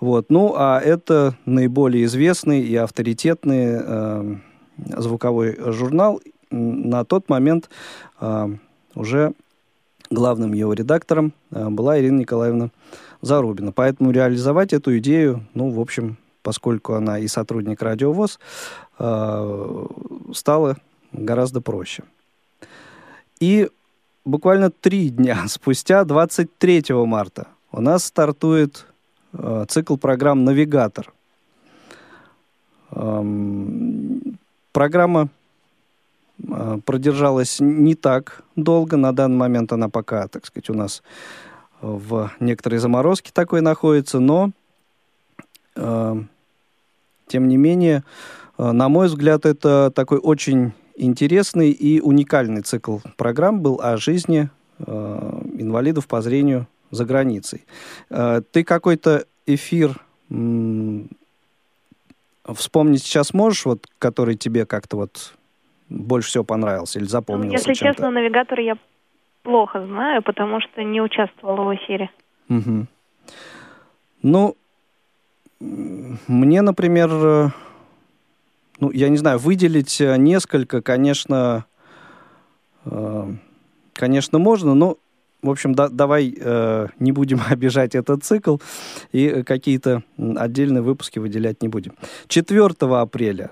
[0.00, 0.26] Вот.
[0.30, 4.36] Ну, а это наиболее известный и авторитетный э,
[4.96, 6.20] звуковой журнал.
[6.50, 7.68] На тот момент
[8.20, 8.48] э,
[8.94, 9.32] уже
[10.10, 12.70] главным его редактором э, была Ирина Николаевна
[13.20, 13.72] Зарубина.
[13.72, 18.38] Поэтому реализовать эту идею, ну, в общем, поскольку она и сотрудник радиовоз,
[18.98, 19.86] э,
[20.32, 20.76] стало
[21.12, 22.04] гораздо проще.
[23.40, 23.68] И
[24.26, 28.86] буквально три дня спустя, 23 марта, у нас стартует
[29.32, 31.12] э, цикл программ «Навигатор».
[32.90, 34.38] Эм,
[34.72, 35.28] программа
[36.38, 38.96] э, продержалась не так долго.
[38.96, 41.02] На данный момент она пока, так сказать, у нас
[41.80, 44.50] в некоторой заморозке такой находится, но
[45.74, 46.16] э,
[47.26, 48.04] тем не менее,
[48.58, 54.48] э, на мой взгляд, это такой очень интересный и уникальный цикл программ был о жизни
[54.78, 57.64] э, инвалидов по зрению за границей.
[58.10, 61.08] Э, ты какой-то эфир м,
[62.54, 65.34] вспомнить сейчас можешь, вот, который тебе как-то вот
[65.88, 67.94] больше всего понравился или Ну, запомнился если чем-то?
[67.94, 68.76] честно, навигатор я
[69.42, 72.10] плохо знаю, потому что не участвовала в эфире.
[72.48, 72.88] Мгм.
[74.22, 74.56] Ну,
[75.60, 77.48] мне, например, э,
[78.80, 81.64] ну, я не знаю, выделить э, несколько, конечно,
[82.84, 83.34] э,
[83.92, 84.98] конечно, можно, но,
[85.42, 88.58] в общем, да- давай э, не будем обижать этот цикл
[89.12, 91.94] и э, какие-то отдельные выпуски выделять не будем.
[92.28, 93.50] 4 апреля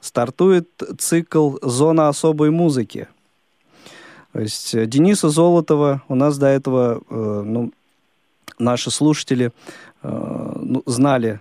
[0.00, 3.08] стартует цикл «Зона особой музыки».
[4.32, 7.72] То есть э, Дениса Золотова у нас до этого, э, ну,
[8.58, 9.52] наши слушатели
[10.02, 11.40] э, ну, знали,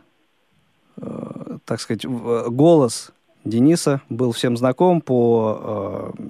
[1.72, 3.12] так сказать, в- голос
[3.46, 6.24] Дениса был всем знаком по э,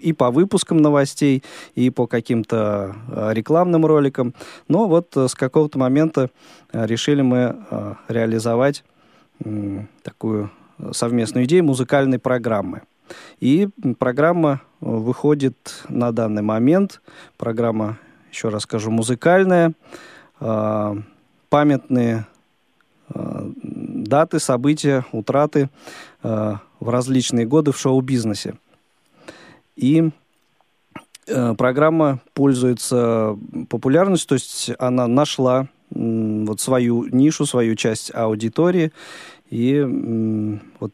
[0.00, 1.42] и по выпускам новостей,
[1.74, 4.32] и по каким-то э, рекламным роликам.
[4.68, 6.30] Но вот э, с какого-то момента
[6.72, 8.82] э, решили мы э, реализовать
[10.02, 12.80] такую э, совместную идею музыкальной программы.
[13.40, 17.02] И программа э, выходит на данный момент.
[17.36, 17.98] Программа,
[18.30, 19.74] еще раз скажу, музыкальная.
[20.40, 20.96] Э,
[21.50, 22.24] Памятные
[23.14, 23.50] э,
[24.12, 25.70] даты, события, утраты
[26.22, 28.56] э, в различные годы в шоу-бизнесе.
[29.74, 30.10] И
[31.26, 33.38] э, программа пользуется
[33.70, 38.92] популярностью, то есть она нашла м, вот свою нишу, свою часть аудитории.
[39.48, 40.92] И м, вот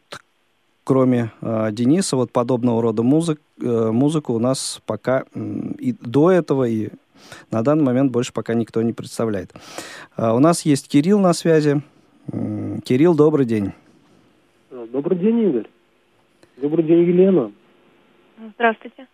[0.85, 6.31] кроме э, Дениса, вот подобного рода музык, э, музыку у нас пока м, и до
[6.31, 6.89] этого, и
[7.51, 9.51] на данный момент больше пока никто не представляет.
[10.15, 11.81] А, у нас есть Кирилл на связи.
[12.83, 13.71] Кирилл, добрый день.
[14.91, 15.67] Добрый день, Игорь.
[16.57, 17.51] Добрый день, Елена.
[18.55, 19.07] Здравствуйте.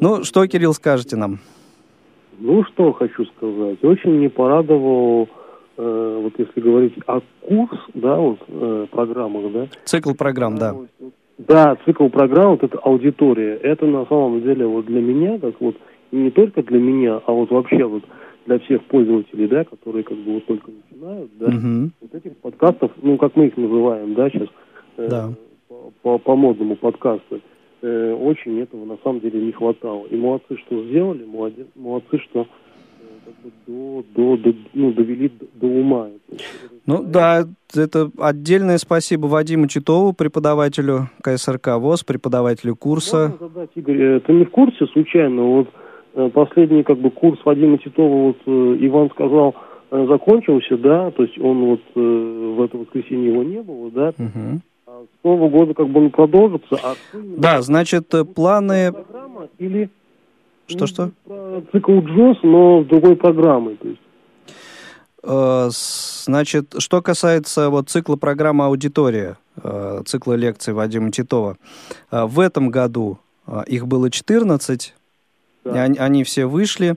[0.00, 1.38] Ну, что, Кирилл, скажете нам?
[2.38, 3.82] Ну, что хочу сказать.
[3.84, 5.28] Очень мне порадовал,
[5.76, 9.68] э, вот если говорить о курс, да, вот э, программах, да.
[9.84, 10.74] Цикл программ, да.
[11.38, 15.76] Да, цикл программ, вот эта аудитория, это на самом деле вот для меня, как вот,
[16.10, 18.04] и не только для меня, а вот вообще вот
[18.50, 21.92] для всех пользователей, да, которые как бы вот только начинают, да, Мгм.
[22.00, 24.48] вот этих подкастов, ну, как мы их называем, да, сейчас,
[24.96, 25.32] э, Да.
[25.68, 27.40] по, по, по модному подкасту,
[27.82, 30.04] э, очень этого на самом деле не хватало.
[30.06, 36.08] И молодцы, что сделали, молодец, молодцы, что э, до, до, до, ну, довели до, ума.
[36.86, 43.28] Ну да, это отдельное спасибо Вадиму Читову, преподавателю КСРК ВОЗ, преподавателю курса.
[43.28, 45.79] Можно задать, Игорь, э, ты не в курсе случайно, вот э,
[46.34, 49.54] последний как бы курс Вадима Титова, вот э, Иван сказал,
[49.90, 54.12] э, закончился, да, то есть он вот э, в это воскресенье его не было, да,
[54.18, 54.60] Мгм.
[54.86, 58.92] а с Нового года как бы он продолжится, а Да, значит, э, планы...
[58.92, 59.88] программа или
[60.66, 61.10] Что-что?
[61.72, 64.00] цикл Джос, но с другой программой, то есть.
[65.22, 65.68] Э,
[66.24, 71.56] Значит, что касается вот цикла программы «Аудитория», э, цикла лекций Вадима Титова,
[72.10, 74.94] э, в этом году э, их было 14,
[75.64, 75.82] Да.
[75.82, 76.96] они, они все вышли,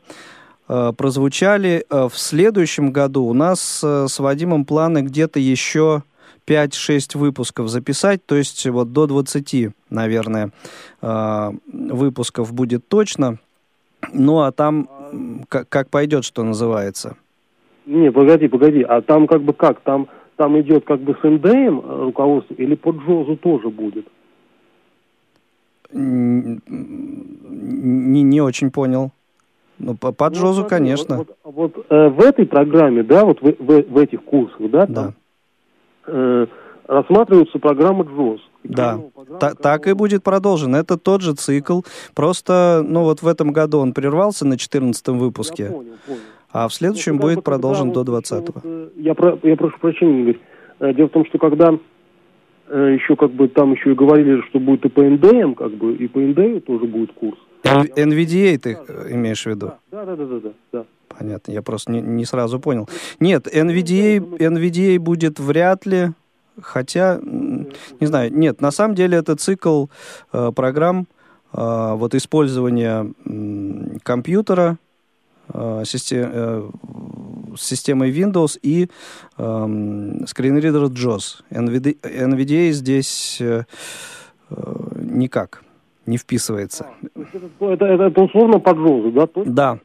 [0.70, 1.86] э, прозвучали.
[1.90, 6.04] Э, В следующем году у нас э, с Вадимом планы где-то еще
[6.48, 10.52] 5-6 выпусков записать, то есть вот до 20, наверное,
[11.72, 13.38] выпусков будет точно.
[14.12, 14.90] Ну, а там
[15.48, 17.16] как, как пойдет, что называется.
[17.86, 21.80] Не, погоди, погоди, а там как бы как, там, там идет как бы с НДМ
[21.80, 24.08] руководство или по Джозу тоже будет?
[25.94, 26.60] Не,
[28.24, 29.12] не очень понял.
[29.80, 31.18] Ну, по, по Ну, Джозу, смотри, конечно.
[31.18, 34.86] Вот, вот- вот, э, в этой программе, да, вот в, в- в этих курсах, да,
[34.86, 34.94] Да.
[34.94, 35.14] там,
[36.08, 36.46] э,
[36.88, 38.40] рассматривается программа Джоз.
[38.64, 38.94] Да.
[38.94, 40.74] программа- программа, Та- так и будет продолжен.
[40.76, 41.82] Это тот же цикл.
[42.16, 46.20] Просто, ну вот в этом году он прервался на 14 Я выпуске, понял, понял.
[46.52, 49.78] а в следующем Ну, будет продолжен до еще 20 вот, э, я, про- я прошу
[49.80, 50.40] прощения, Игорь.
[50.80, 51.78] Э, Дело в том, что когда
[52.74, 55.94] э, еще как бы там еще и говорили, что будет и по НДМ, как бы,
[55.96, 57.38] и по НДМ тоже будет курс.
[57.64, 59.74] Н- NVDA ты э, имеешь в виду?
[59.92, 60.86] Да, да, да, да, да, да.
[61.08, 62.90] Понятно, я просто не, не сразу понял.
[63.20, 66.10] Нет, NVDA, NVDA будет вряд ли,
[66.60, 69.86] хотя, не знаю, нет, на самом деле это цикл
[70.34, 71.08] э, программ
[71.56, 73.14] вот использование
[74.02, 74.93] компьютера, систем, с
[77.56, 78.90] системой Windows и
[79.38, 81.44] эм, скринридер JAWS.
[81.52, 83.64] NVDA, здесь э,
[84.96, 85.64] никак
[86.06, 86.88] не вписывается.
[87.60, 89.28] Это, это, это условно под JAWS, да?
[89.28, 89.80] Точно да.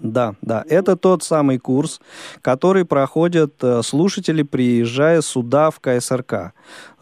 [0.00, 0.64] Да, да.
[0.68, 2.00] Это тот самый курс,
[2.40, 6.52] который проходят э, слушатели, приезжая сюда в КСРК.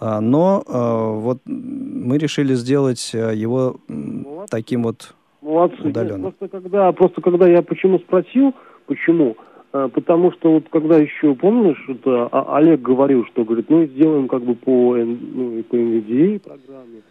[0.01, 4.51] А, но э, вот мы решили сделать э, его вот.
[4.51, 5.81] таким вот Молодцы.
[5.83, 6.27] удаленным.
[6.27, 8.55] Нет, просто когда, просто когда я почему спросил,
[8.87, 9.37] почему,
[9.71, 14.55] потому что вот когда еще, помнишь, это Олег говорил, что говорит, ну сделаем как бы
[14.55, 17.03] по, ну, по NVDA программе,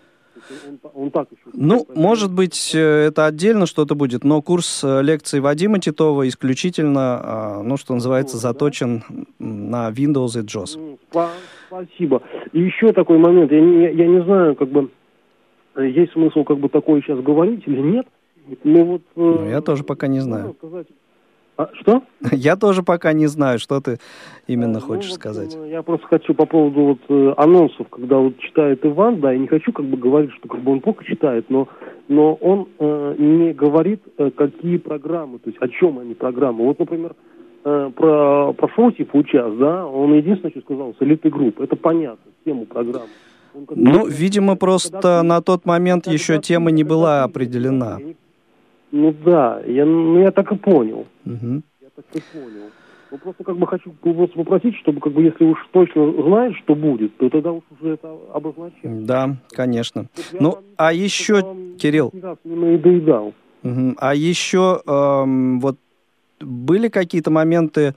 [0.67, 1.41] он, он так еще...
[1.53, 7.01] Ну, может быть, э, это отдельно что-то будет, но курс э, лекций Вадима Титова исключительно,
[7.01, 9.03] а, ну, что называется, заточен
[9.39, 10.97] на Windows и JOS.
[11.67, 12.21] Спасибо.
[12.53, 13.51] И еще такой момент.
[13.51, 14.89] Я не, я не знаю, как бы,
[15.75, 18.07] э, есть смысл как бы такое сейчас говорить или нет.
[18.63, 20.55] Но вот, ну, я тоже пока не знаю.
[20.57, 20.87] Сказать,
[21.57, 22.03] а, что?
[22.31, 23.97] Я тоже пока не знаю, что ты
[24.45, 25.55] именно а, хочешь ну, вот, сказать.
[25.57, 29.39] Ну, я просто хочу по поводу вот э, анонсов, когда вот читает Иван, да, я
[29.39, 31.67] не хочу как бы говорить, что как бы он плохо читает, но,
[32.09, 36.63] но он э, не говорит, э, какие программы, то есть о чем они программы.
[36.63, 37.15] Вот, например,
[37.63, 42.31] э, про, про Фротипа час, да, он единственное, что сказал, с элиты групп, это понятно,
[42.45, 43.09] тему программы.
[43.71, 47.97] Ну, видимо, просто на тот момент еще тема не была определена.
[48.91, 51.05] Ну да, я, ну, я так и понял.
[51.25, 51.61] Угу.
[51.81, 52.69] Я так и понял.
[53.09, 56.75] Ну просто как бы хочу вас попросить, чтобы как бы если уж точно знаешь, что
[56.75, 59.05] будет, то тогда уж уже это обозначать.
[59.05, 60.07] Да, конечно.
[60.33, 62.11] Вот ну, а еще, Кирилл.
[62.43, 63.33] Не надоедал.
[63.63, 63.95] Угу.
[63.97, 65.77] А еще эм, вот
[66.39, 67.95] были какие-то моменты,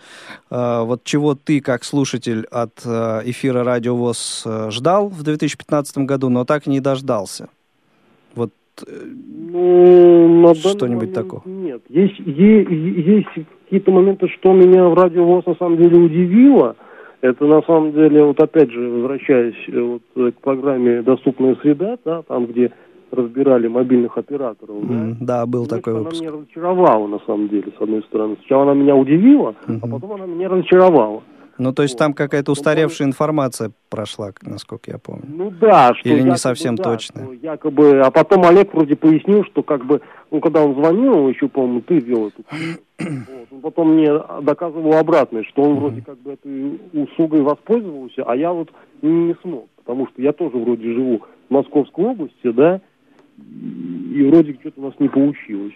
[0.50, 5.98] э, вот чего ты как слушатель от э, эфира Радио ВОЗ э, ждал в 2015
[5.98, 7.48] году, но так и не дождался?
[8.88, 11.40] Ну, что-нибудь такое?
[11.44, 11.82] Нет.
[11.88, 13.28] Есть, есть,
[13.64, 16.76] какие-то моменты, что меня в радио ВОЗ на самом деле удивило.
[17.20, 20.02] Это на самом деле, вот опять же, возвращаясь э, вот
[20.34, 22.72] к программе «Доступная среда», да, там, где
[23.10, 24.76] разбирали мобильных операторов.
[24.76, 26.22] Mm, да, да, был Значит, такой она выпуск.
[26.22, 28.36] Она меня разочаровала, на самом деле, с одной стороны.
[28.40, 29.78] Сначала она меня удивила, mm-hmm.
[29.82, 31.22] а потом она меня разочаровала.
[31.60, 35.24] Ну, то есть там какая-то устаревшая информация прошла, насколько я помню.
[35.28, 37.28] Ну да, что Или якобы, не совсем да, точно.
[37.42, 41.82] Якобы, а потом Олег вроде пояснил, что как бы, ну, когда он звонил, еще, по-моему,
[41.82, 46.80] ты вел эту вот, он потом мне доказывал обратное, что он вроде как бы этой
[46.94, 48.70] услугой воспользовался, а я вот
[49.02, 52.80] не смог, потому что я тоже вроде живу в Московской области, да,
[53.36, 55.74] и вроде что-то у нас не получилось.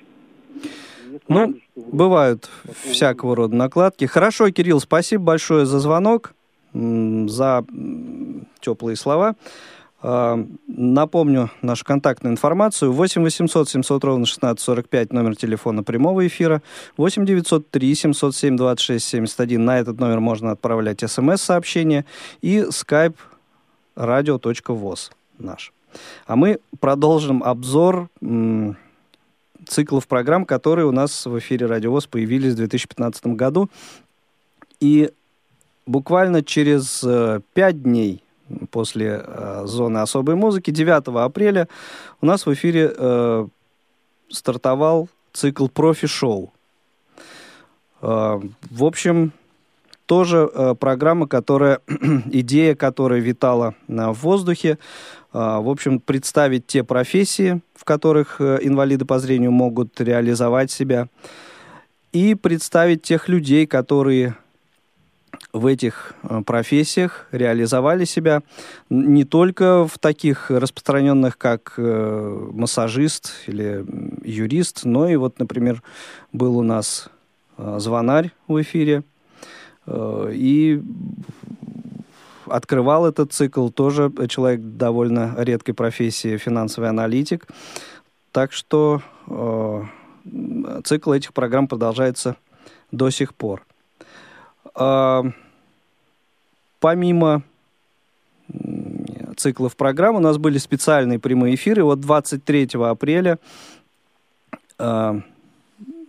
[1.28, 2.48] Ну, бывают
[2.90, 4.04] всякого рода накладки.
[4.04, 6.34] Хорошо, Кирилл, спасибо большое за звонок,
[6.72, 7.64] за
[8.60, 9.36] теплые слова.
[10.06, 12.92] А, напомню нашу контактную информацию.
[12.92, 16.60] 8 800 700 ровно 1645, номер телефона прямого эфира.
[16.98, 19.64] 8 903 707 26 71.
[19.64, 22.04] На этот номер можно отправлять смс-сообщения.
[22.42, 23.16] И skype
[23.96, 25.72] radio.voz наш.
[26.26, 28.10] А мы продолжим обзор
[29.68, 33.70] циклов программ, которые у нас в эфире Радиовоз появились в 2015 году.
[34.80, 35.10] И
[35.86, 38.22] буквально через э, пять дней
[38.70, 41.68] после э, зоны особой музыки, 9 апреля,
[42.20, 43.46] у нас в эфире э,
[44.30, 46.52] стартовал цикл профи-шоу.
[48.00, 49.32] В общем,
[50.04, 51.80] тоже программа, которая,
[52.30, 54.78] идея, которая витала в воздухе,
[55.34, 61.08] в общем, представить те профессии, в которых э, инвалиды по зрению могут реализовать себя,
[62.12, 64.36] и представить тех людей, которые
[65.52, 68.42] в этих э, профессиях реализовали себя
[68.90, 73.84] не только в таких распространенных, как э, массажист или
[74.22, 75.82] юрист, но и вот, например,
[76.32, 77.08] был у нас
[77.56, 79.04] звонарь в эфире,
[79.86, 80.82] и
[82.46, 87.46] открывал этот цикл тоже человек довольно редкой профессии, финансовый аналитик.
[88.32, 89.84] Так что э,
[90.84, 92.36] цикл этих программ продолжается
[92.90, 93.64] до сих пор.
[94.74, 95.22] Э,
[96.80, 97.42] помимо
[99.36, 101.84] циклов программ у нас были специальные прямые эфиры.
[101.84, 103.38] Вот 23 апреля
[104.78, 105.20] э,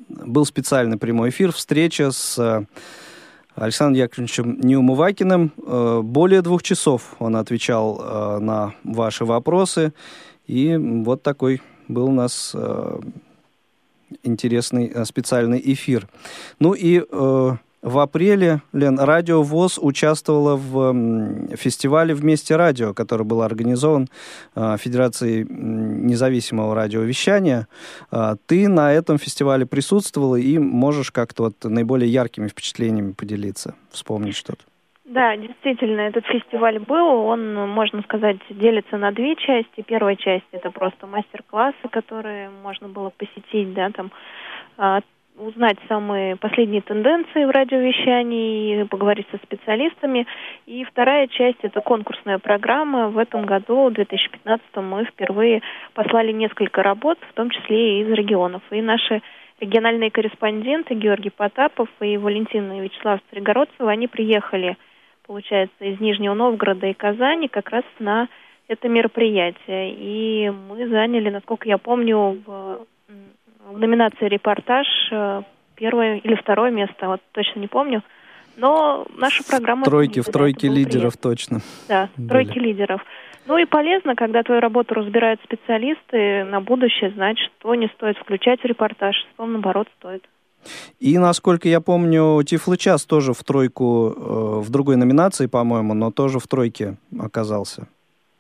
[0.10, 2.66] был специальный прямой эфир, встреча с
[3.56, 5.54] Александром Яковлевичем Неумывакиным.
[5.66, 9.94] Э, более двух часов он отвечал э, на ваши вопросы.
[10.46, 13.00] И вот такой был у нас э,
[14.24, 16.08] интересный специальный эфир.
[16.60, 17.02] Ну и
[17.86, 24.08] В апреле, Лен, Радио ВОЗ участвовала в фестивале «Вместе радио», который был организован
[24.56, 27.68] э, Федерацией независимого радиовещания.
[28.12, 34.36] Э, ты на этом фестивале присутствовала и можешь как-то вот наиболее яркими впечатлениями поделиться, вспомнить
[34.36, 34.64] что-то.
[35.06, 37.06] Да, действительно, этот фестиваль был.
[37.06, 39.84] Он, можно сказать, делится на две части.
[39.86, 44.12] Первая часть это просто мастер-классы, которые можно было посетить, да, там
[45.38, 50.26] узнать самые последние тенденции в радиовещании, поговорить со специалистами.
[50.66, 53.10] И вторая часть– это конкурсная программа.
[53.10, 55.62] В этом году, в 2015 мы впервые
[55.94, 58.62] послали несколько работ, в том числе и из регионов.
[58.72, 59.22] И наши
[59.60, 64.78] региональные корреспонденты Георгий Потапов и Валентина и Вячеслав Стригородцева, они приехали,
[65.26, 68.28] получается, из Нижнего Новгорода и Казани как раз на
[68.68, 69.94] это мероприятие.
[69.98, 72.86] И мы заняли, насколько я помню, в
[73.66, 75.42] в номинации «Репортаж» э,
[75.76, 78.04] первое или второе место, вот точно не помню.
[78.58, 79.84] Но наша программа...
[79.84, 81.30] Тройки, в тройке лидеров приятно.
[81.30, 81.62] точно.
[81.90, 82.30] Да, были.
[82.30, 83.02] тройки лидеров.
[83.48, 88.62] Ну и полезно, когда твою работу разбирают специалисты, на будущее знать, что не стоит включать
[88.62, 90.28] в репортаж, что наоборот стоит.
[91.00, 96.40] И, насколько я помню, Тифлочас тоже в тройку, э, в другой номинации, по-моему, но тоже
[96.40, 97.88] в тройке оказался.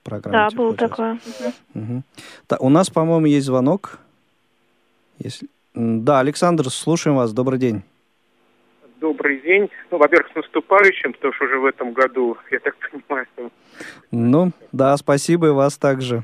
[0.03, 1.13] Программа да, было такое.
[1.13, 1.83] Угу.
[1.83, 2.03] Угу.
[2.49, 3.99] Да, у нас, по-моему, есть звонок.
[5.19, 5.47] Если...
[5.73, 7.33] Да, Александр, слушаем вас.
[7.33, 7.83] Добрый день.
[8.99, 9.69] Добрый день.
[9.91, 13.27] Ну, во-первых, с наступающим, потому что уже в этом году, я так понимаю.
[14.11, 16.23] Ну, да, спасибо и вас также.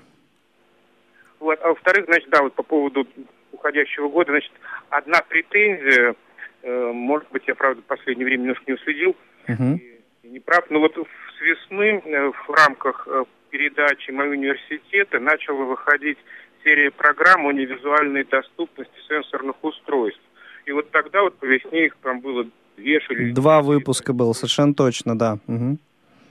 [1.39, 3.07] Вот, а во-вторых, значит, да, вот по поводу
[3.51, 4.51] уходящего года, значит,
[4.89, 6.15] одна претензия,
[6.61, 9.15] э, может быть, я, правда, в последнее время немножко не уследил,
[9.47, 9.77] uh-huh.
[9.77, 15.19] и, и не прав, но вот с весны э, в рамках э, передачи «Мои университеты»
[15.19, 16.17] начала выходить
[16.63, 20.21] серия программ о невизуальной доступности сенсорных устройств.
[20.65, 22.45] И вот тогда вот по весне их там было
[22.77, 25.39] две или Два выпуска было, совершенно точно, да.
[25.47, 25.77] Угу.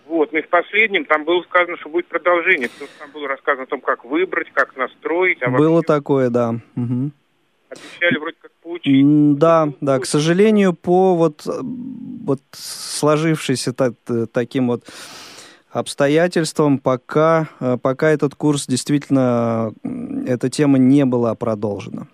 [0.06, 3.28] Вот, ну и в последнем там было сказано, что будет продолжение, потому что там было
[3.28, 5.40] рассказано о том, как выбрать, как настроить.
[5.42, 5.86] А было вообще...
[5.86, 6.56] такое, да.
[6.76, 7.10] Угу.
[7.68, 9.38] Обещали вроде как получить.
[9.38, 13.94] Да, да, к сожалению, по вот, вот сложившейся так,
[14.32, 14.84] таким вот
[15.70, 19.72] обстоятельствам, пока, э, пока этот курс действительно,
[20.26, 22.06] эта тема не была продолжена.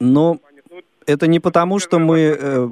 [0.00, 2.36] Но ну, это не потому, что мы...
[2.38, 2.68] Э,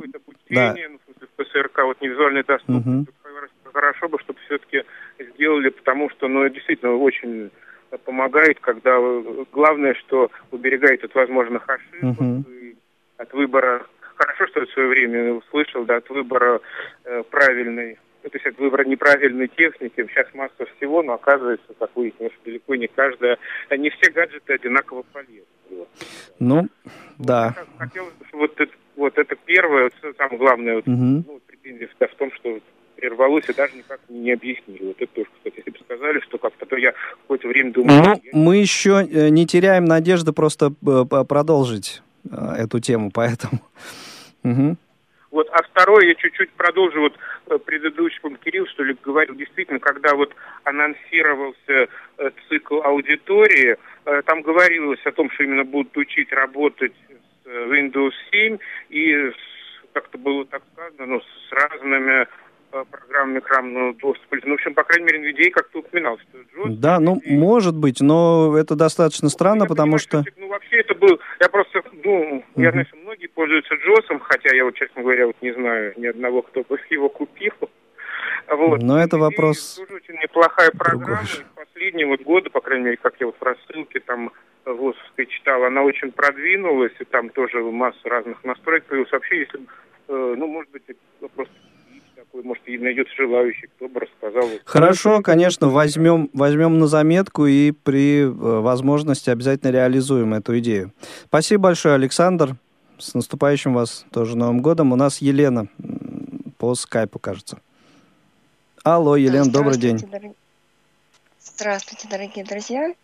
[0.51, 0.75] да.
[0.77, 3.09] Ну, в ПСРК, вот невизуальный доступность.
[3.09, 3.73] Угу.
[3.73, 4.85] Хорошо бы, чтобы все-таки
[5.19, 7.51] сделали, потому что, ну, действительно, очень
[8.05, 8.99] помогает, когда
[9.53, 12.45] главное, что уберегает от возможных ошибок, угу.
[13.19, 13.87] от выбора.
[14.17, 16.61] Хорошо, что я в свое время услышал, да, от выбора
[17.05, 19.95] э, правильной ну, то есть это выбор неправильной техники.
[19.97, 23.39] Сейчас масса всего, но оказывается, как выяснилось, что далеко не каждая,
[23.71, 25.45] не все гаджеты одинаково полезны.
[26.41, 26.71] Ну, вот.
[27.19, 27.55] да.
[27.79, 30.97] Хотелось бы, вот это, вот это первое, самое главное, вот, угу.
[30.97, 32.59] ну, претензия в том, что
[32.97, 34.87] прервалось и даже никак не объяснили.
[34.87, 37.95] Вот это тоже, кстати, если бы сказали, что как-то, то я какое-то время думал...
[37.95, 38.31] Ну, я...
[38.33, 43.61] мы еще э, не теряем надежды просто э, продолжить э, эту тему, поэтому...
[44.43, 44.77] Угу.
[45.37, 47.15] Вот, а второе, я чуть-чуть продолжу, вот
[47.51, 50.35] э, предыдущий, по Кирилл, что ли, говорил, действительно, когда вот
[50.65, 53.77] анонсировался э, цикл аудитории,
[54.07, 56.95] э, там говорилось о том, что именно будут учить работать
[57.45, 58.57] с Windows 7
[58.89, 59.31] и
[59.93, 62.27] как-то было так сказано, ну, с разными
[62.91, 64.37] программами экранного доступа.
[64.43, 66.79] Ну, в общем, по крайней мере, NVIDIA как-то упоминал, что Джос...
[66.79, 67.37] Да, ну, и...
[67.37, 70.25] может быть, но это достаточно странно, я потому понимаю, что...
[70.39, 71.21] Ну, вообще это был...
[71.41, 72.63] Я просто, ну, uh-huh.
[72.63, 72.97] я что
[73.27, 76.79] многие пользуются Джосом, хотя я вот, честно говоря, вот не знаю ни одного, кто бы
[76.91, 77.53] его купил.
[78.49, 78.83] Вот.
[78.83, 79.77] Но это вопрос...
[79.77, 81.27] Тоже очень неплохая программа.
[81.55, 84.31] Последние вот годы, по крайней мере, как я вот в рассылке там
[84.65, 89.13] ВОЗовской читал, она очень продвинулась, и там тоже масса разных настроек появилась.
[89.13, 90.83] Вообще, если, э, ну, может быть,
[91.35, 91.55] просто
[92.15, 94.49] такой, может, и найдется желающий, кто бы рассказал.
[94.65, 100.93] Хорошо, конечно, возьмем, возьмем на заметку и при э, возможности обязательно реализуем эту идею.
[101.27, 102.57] Спасибо большое, Александр.
[102.99, 104.93] С наступающим вас тоже Новым годом.
[104.93, 105.69] У нас Елена
[106.59, 107.59] по скайпу, кажется.
[108.83, 109.99] Алло, Елена, добрый день.
[109.99, 110.35] Дорог...
[111.41, 112.95] Здравствуйте, дорогие друзья.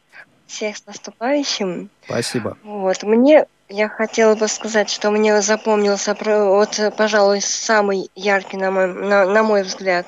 [0.47, 1.91] Всех с наступающим.
[2.05, 2.57] Спасибо.
[2.63, 8.93] Вот, мне я хотела бы сказать, что мне запомнился, вот, пожалуй, самый яркий, на мой,
[8.93, 10.07] на, на мой взгляд,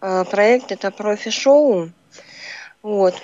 [0.00, 1.90] э, проект это профи-шоу.
[2.86, 3.20] Вот.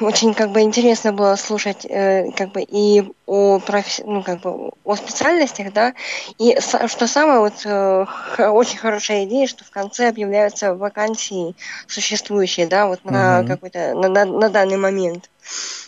[0.00, 4.04] Очень как бы интересно было слушать э, как бы и о профи...
[4.06, 5.94] ну, как бы о специальностях, да,
[6.38, 8.06] и что самое вот э,
[8.38, 11.56] очень хорошая идея, что в конце объявляются вакансии
[11.88, 13.12] существующие, да, вот угу.
[13.12, 15.28] на какой-то на, на, на данный момент.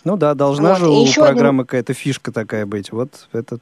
[0.02, 0.78] Ну да, должна вот.
[0.78, 1.66] же и у программы один...
[1.66, 2.90] какая-то фишка такая быть.
[2.90, 3.58] Вот это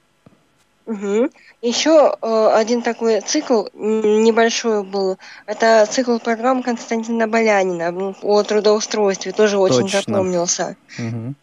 [0.90, 1.30] Угу.
[1.62, 5.18] Еще э, один такой цикл небольшой был.
[5.46, 9.30] Это цикл программ Константина Болянина о трудоустройстве.
[9.30, 10.00] Тоже очень Точно.
[10.00, 10.76] запомнился.
[10.98, 11.34] Угу.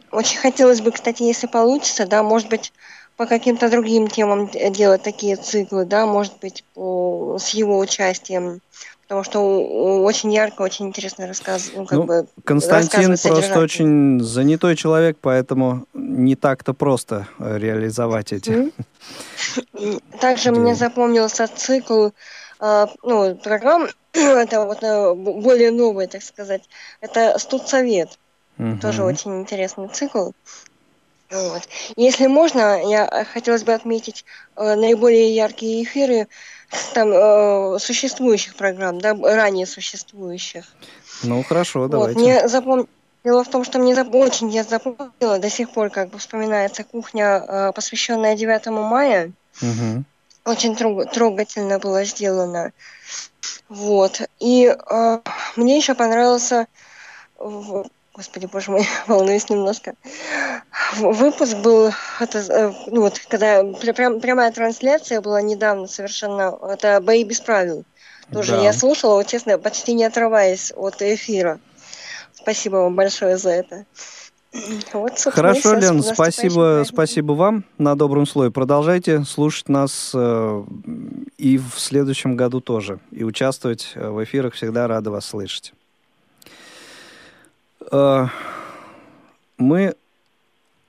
[0.10, 2.72] Очень хотелось бы, кстати, если получится, да, может быть,
[3.16, 8.60] по каким-то другим темам делать такие циклы, да, может быть, по, с его участием.
[9.04, 11.72] Потому что очень ярко, очень интересно рассказ.
[11.74, 18.32] Ну, как ну, бы Константин просто очень занятой человек, поэтому не так-то просто э, реализовать
[18.32, 18.72] эти.
[20.20, 22.08] Также мне запомнился цикл
[22.60, 26.62] э, ну, программ, это вот э, более новый, так сказать.
[27.02, 28.18] Это студсовет.
[28.58, 28.78] Угу.
[28.80, 30.30] Тоже очень интересный цикл.
[31.30, 31.62] Вот.
[31.96, 34.24] Если можно, я хотелось бы отметить
[34.56, 36.28] э, наиболее яркие эфиры
[36.92, 40.64] там э, существующих программ, да, ранее существующих.
[41.22, 42.18] Ну хорошо, давайте.
[42.18, 42.22] Вот.
[42.22, 42.88] Мне запом...
[43.24, 44.14] Дело в том, что мне зап...
[44.14, 49.32] очень я запомнила до сих пор, как бы вспоминается кухня, э, посвященная 9 мая.
[49.62, 50.04] Угу.
[50.44, 51.10] Очень трог...
[51.10, 52.72] трогательно было сделано.
[53.70, 54.20] Вот.
[54.40, 55.18] И э,
[55.56, 56.66] мне еще понравился
[58.14, 59.94] Господи, боже мой, волнуюсь немножко.
[60.96, 67.24] Выпуск был, это, э, ну вот, когда прям, прямая трансляция была недавно совершенно, это «Бои
[67.24, 67.84] без правил».
[68.32, 68.62] Тоже да.
[68.62, 71.60] я слушала, вот, честно, почти не отрываясь от эфира.
[72.32, 73.84] Спасибо вам большое за это.
[74.92, 78.52] Вот, Хорошо, Лен, спасибо, спасибо вам на добром слое.
[78.52, 80.64] Продолжайте слушать нас э,
[81.36, 83.00] и в следующем году тоже.
[83.10, 85.72] И участвовать э, в эфирах всегда рада вас слышать.
[87.90, 88.26] Э,
[89.58, 89.94] мы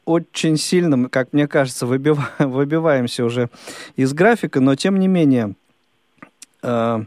[0.05, 3.49] очень сильно, как мне кажется, выбиваем, выбиваемся уже
[3.95, 5.55] из графика, но тем не менее
[6.61, 7.03] э,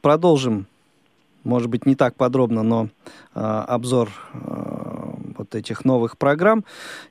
[0.00, 0.66] продолжим,
[1.44, 2.88] может быть, не так подробно, но
[3.34, 4.10] э, обзор
[5.42, 6.64] вот этих новых программ.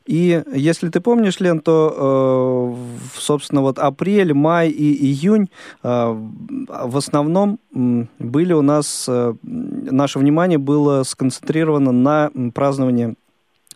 [0.05, 5.49] И если ты помнишь, Лен, то, э, собственно, вот апрель, май и июнь
[5.84, 13.15] э, в основном были у нас, э, наше внимание было сконцентрировано на праздновании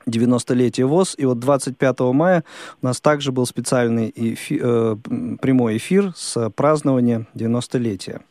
[0.07, 1.15] 90-летие ВОЗ.
[1.17, 2.43] И вот 25 мая
[2.81, 4.95] у нас также был специальный эфи, э,
[5.41, 8.21] прямой эфир с празднования 90-летия.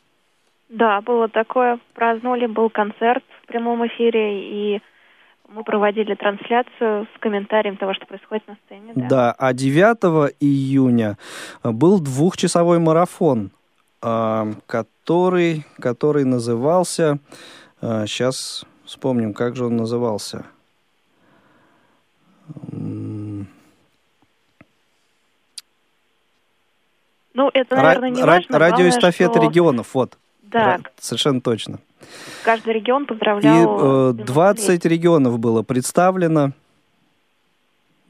[0.68, 1.78] Да, было такое.
[1.94, 4.82] Праздновали, был концерт в прямом эфире, и
[5.48, 8.92] мы проводили трансляцию с комментарием того, что происходит на сцене.
[8.94, 11.18] Да, да а 9 июня
[11.62, 13.50] был двухчасовой марафон,
[14.02, 17.18] а, который, который назывался...
[17.80, 20.46] Сейчас а, вспомним, как же он назывался.
[27.34, 28.58] Ну, это, наверное, не важно.
[28.58, 29.42] Радиоэстафета что...
[29.42, 30.18] регионов, вот.
[30.54, 30.80] Да.
[31.00, 31.78] Совершенно точно.
[32.44, 34.12] Каждый регион поздравлял.
[34.12, 36.52] И э, 20 регионов было представлено.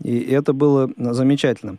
[0.03, 1.79] И это было замечательно.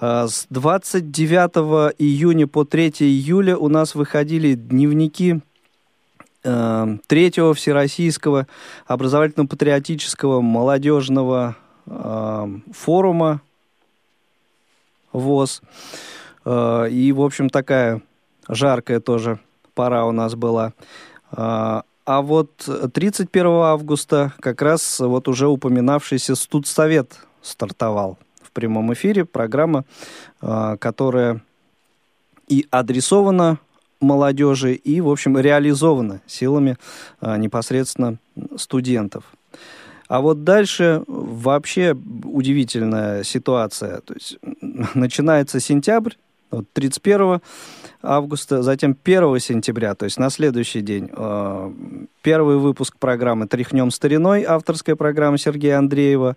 [0.00, 5.40] А, с 29 июня по 3 июля у нас выходили дневники
[6.42, 8.48] э, третьего Всероссийского
[8.86, 13.40] образовательно-патриотического молодежного э, форума
[15.12, 15.62] ВОЗ.
[16.44, 18.02] Э, и, в общем, такая
[18.48, 19.38] жаркая тоже
[19.74, 20.72] пора у нас была.
[21.30, 29.24] А, а вот 31 августа как раз вот уже упоминавшийся студсовет стартовал в прямом эфире.
[29.24, 29.84] Программа,
[30.40, 31.42] а, которая
[32.48, 33.58] и адресована
[34.00, 36.76] молодежи, и, в общем, реализована силами
[37.20, 38.18] а, непосредственно
[38.56, 39.24] студентов.
[40.08, 44.00] А вот дальше вообще удивительная ситуация.
[44.00, 44.38] То есть
[44.94, 46.14] начинается сентябрь,
[46.50, 47.40] вот 31
[48.02, 51.72] августа, затем 1 сентября, то есть на следующий день, э,
[52.22, 56.36] первый выпуск программы «Тряхнем стариной», авторская программа Сергея Андреева,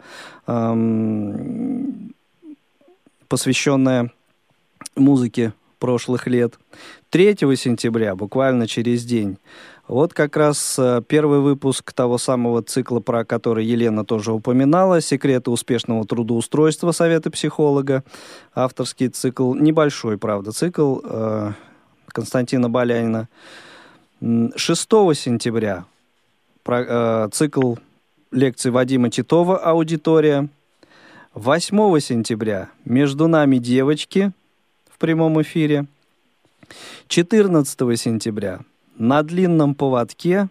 [3.28, 4.11] посвященная
[4.95, 6.57] музыке прошлых лет.
[7.09, 9.38] 3 сентября, буквально через день,
[9.88, 15.51] вот как раз э, первый выпуск того самого цикла, про который Елена тоже упоминала, «Секреты
[15.51, 18.03] успешного трудоустройства Совета психолога».
[18.55, 21.51] Авторский цикл, небольшой, правда, цикл э,
[22.07, 23.29] Константина Балянина.
[24.21, 25.86] 6 сентября
[26.65, 27.75] э, цикл
[28.31, 30.49] лекций Вадима Титова «Аудитория».
[31.36, 34.31] 8 сентября «Между нами девочки»
[34.89, 35.86] в прямом эфире.
[37.07, 38.61] 14 сентября
[38.97, 40.49] на длинном поводке,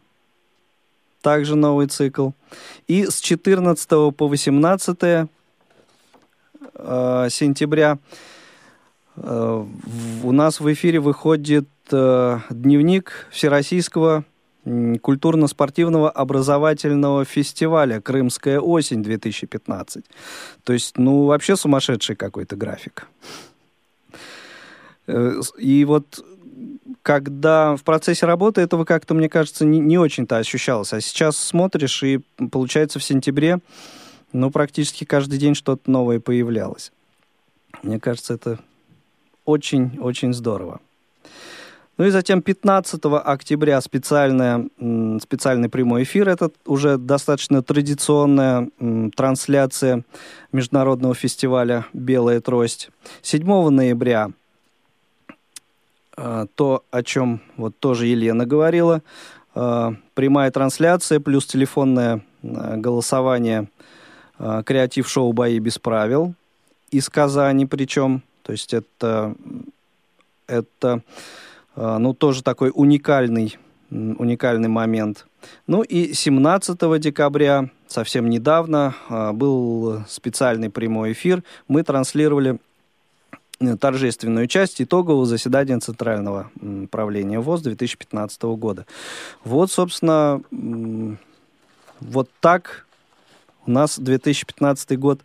[1.21, 2.31] также новый цикл.
[2.87, 5.27] И с 14 по 18 э,
[7.31, 7.99] сентября
[9.17, 9.65] э,
[10.23, 14.25] у нас в эфире выходит э, дневник Всероссийского
[15.03, 20.05] культурно-спортивного образовательного фестиваля «Крымская осень-2015».
[20.65, 23.07] То есть, ну, вообще сумасшедший какой-то график.
[25.07, 26.25] Э, и вот
[27.05, 30.95] когда в процессе работы этого как-то, мне кажется, не, не очень-то ощущалось.
[30.95, 33.59] А сейчас смотришь, и получается в сентябре,
[34.33, 36.93] ну, практически каждый день что-то новое появлялось.
[37.83, 38.59] Мне кажется, это
[39.45, 40.81] очень-очень здорово.
[41.99, 44.67] Ну и затем 15 октября специальная,
[45.21, 46.31] специальный прямой эфир.
[46.31, 48.71] Это уже достаточно традиционная
[49.15, 50.05] трансляция
[50.53, 52.89] международного фестиваля «Белая трость».
[53.21, 54.31] 7 ноября
[56.17, 59.03] то, о чем вот тоже Елена говорила,
[59.55, 63.69] э, прямая трансляция плюс телефонное э, голосование
[64.39, 66.35] креатив-шоу «Бои без правил»
[66.91, 68.23] из Казани причем.
[68.43, 69.35] То есть это,
[70.47, 71.03] это
[71.77, 73.59] а, ну, тоже такой уникальный,
[73.91, 75.27] уникальный момент.
[75.67, 81.43] Ну и 17 декабря, совсем недавно, а, был специальный прямой эфир.
[81.69, 82.59] Мы транслировали
[83.77, 86.51] торжественную часть итогового заседания Центрального
[86.91, 88.87] правления ВОЗ 2015 года.
[89.45, 90.43] Вот, собственно,
[92.01, 92.87] вот так
[93.67, 95.21] у нас 2015 год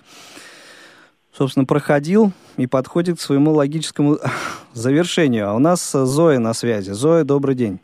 [1.32, 4.18] собственно, проходил и подходит к своему логическому
[4.74, 5.50] завершению.
[5.50, 6.92] А у нас Зоя на связи.
[6.92, 7.80] Зоя, добрый день.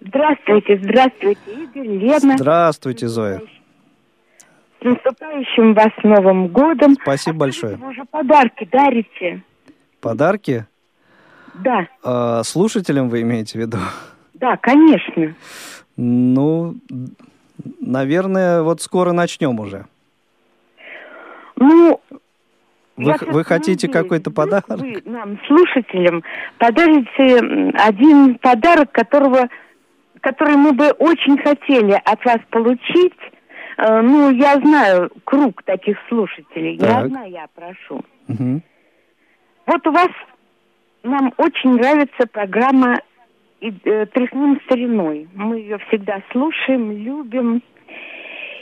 [0.00, 2.36] Здравствуйте, здравствуйте, Игорь, Лена.
[2.36, 3.42] Здравствуйте, Зоя.
[4.86, 6.94] Наступающим вас Новым годом.
[7.02, 7.76] Спасибо а большое.
[7.76, 9.42] Вы уже подарки дарите.
[10.00, 10.64] Подарки?
[11.54, 11.88] Да.
[12.04, 13.78] А, слушателям вы имеете в виду?
[14.34, 15.34] Да, конечно.
[15.96, 16.76] Ну,
[17.80, 19.86] наверное, вот скоро начнем уже.
[21.56, 22.00] Ну,
[22.96, 24.68] вы, вы хотите какой-то подарок?
[24.68, 26.22] Вы нам, слушателям,
[26.58, 29.48] подарите один подарок, которого,
[30.20, 33.14] который мы бы очень хотели от вас получить.
[33.76, 36.78] Э, ну, я знаю круг таких слушателей.
[36.78, 36.88] Так.
[36.88, 38.02] Не одна я прошу.
[38.28, 38.62] Угу.
[39.66, 40.08] Вот у вас
[41.02, 43.00] нам очень нравится программа
[43.60, 45.28] э, «Тряхнем стариной».
[45.34, 47.62] Мы ее всегда слушаем, любим.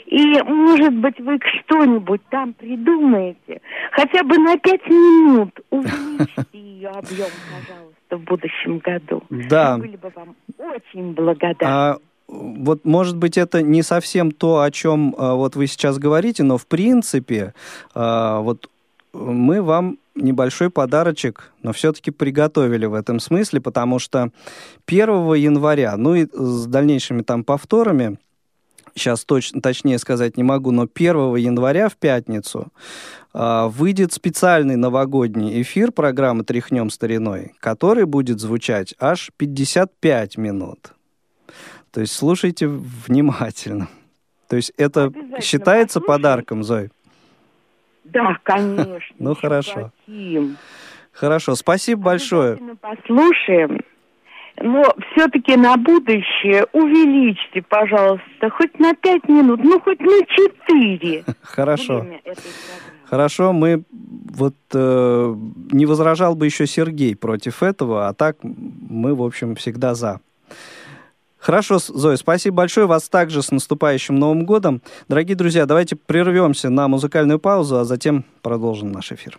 [0.05, 3.59] И, может быть, вы что-нибудь там придумаете,
[3.91, 9.23] хотя бы на пять минут увеличьте ее объем, пожалуйста, в будущем году.
[9.31, 9.77] Да.
[9.77, 11.73] Мы были бы вам очень благодарны.
[11.73, 11.97] А
[12.27, 16.57] вот, может быть, это не совсем то, о чем а, вот вы сейчас говорите, но
[16.57, 17.53] в принципе,
[17.93, 18.69] а, вот
[19.13, 24.31] мы вам небольшой подарочек, но все-таки приготовили в этом смысле, потому что
[24.87, 28.17] 1 января, ну и с дальнейшими там повторами,
[28.95, 32.67] сейчас точно, точнее сказать не могу, но 1 января в пятницу
[33.33, 40.93] э, выйдет специальный новогодний эфир программы «Тряхнем стариной», который будет звучать аж 55 минут.
[41.95, 43.87] То есть слушайте внимательно.
[44.49, 46.89] То есть это считается подарком, Зой?
[48.03, 48.99] Да, конечно.
[49.17, 49.91] ну хорошо.
[51.13, 52.57] Хорошо, спасибо большое.
[52.81, 53.79] Послушаем.
[54.61, 61.23] Но все-таки на будущее увеличьте, пожалуйста, хоть на пять минут, ну хоть на четыре.
[61.41, 62.05] Хорошо.
[63.05, 65.35] Хорошо, мы вот э,
[65.71, 70.19] не возражал бы еще Сергей против этого, а так мы, в общем, всегда за.
[71.45, 72.87] Хорошо, Зоя, спасибо большое.
[72.87, 74.81] Вас также с наступающим Новым годом.
[75.07, 79.37] Дорогие друзья, давайте прервемся на музыкальную паузу, а затем продолжим наш эфир.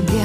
[0.00, 0.24] Декабря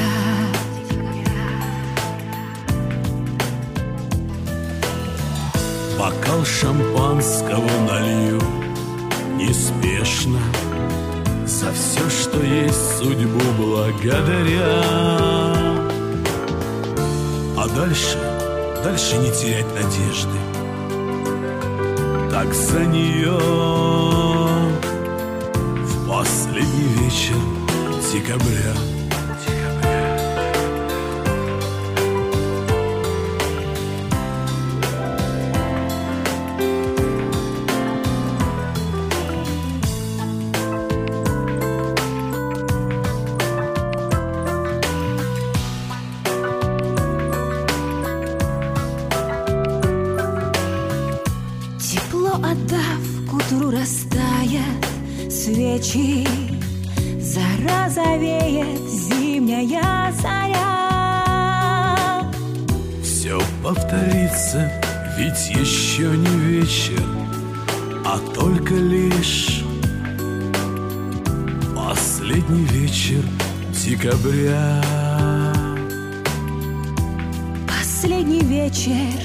[5.97, 8.41] Бокал шампанского налью
[9.35, 10.39] неспешно.
[11.45, 14.81] За все, что есть судьбу благодаря.
[17.57, 18.17] А дальше,
[18.83, 20.37] дальше не терять надежды.
[22.29, 23.37] Так за нее
[25.83, 27.35] В последний вечер
[28.11, 28.94] декабря
[78.85, 79.24] Последний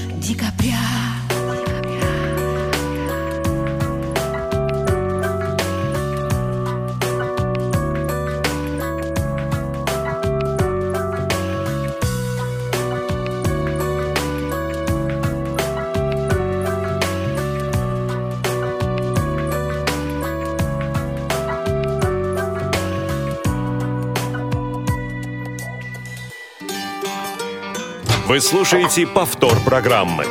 [28.31, 30.23] Вы слушаете повтор программы.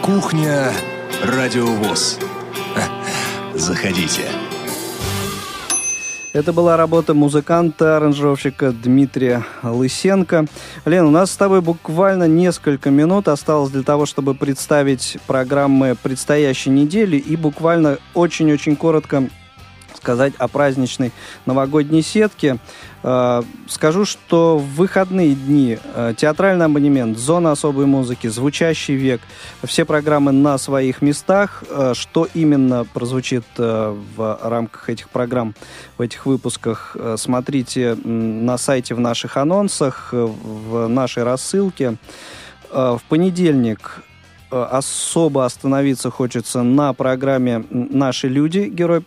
[0.00, 0.72] Кухня
[1.22, 2.18] Радиовоз.
[3.52, 4.22] Заходите.
[6.32, 10.46] Это была работа музыканта-аранжировщика Дмитрия Лысенко.
[10.86, 16.70] Лен, у нас с тобой буквально несколько минут осталось для того, чтобы представить программы предстоящей
[16.70, 19.28] недели и буквально очень-очень коротко
[20.02, 21.12] сказать о праздничной
[21.46, 22.58] новогодней сетке.
[23.04, 29.20] Э, Скажу, что в выходные дни э, театральный абонемент, зона особой музыки, звучащий век,
[29.62, 31.62] все программы на своих местах.
[31.70, 35.54] Э, Что именно прозвучит в рамках этих программ,
[35.98, 41.96] в этих выпусках, смотрите на сайте в наших анонсах, в нашей рассылке.
[42.70, 44.02] В понедельник
[44.52, 49.04] особо остановиться хочется на программе «Наши люди», герой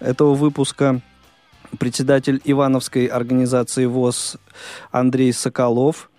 [0.00, 1.00] этого выпуска,
[1.78, 4.38] председатель Ивановской организации ВОЗ
[4.90, 6.10] Андрей Соколов.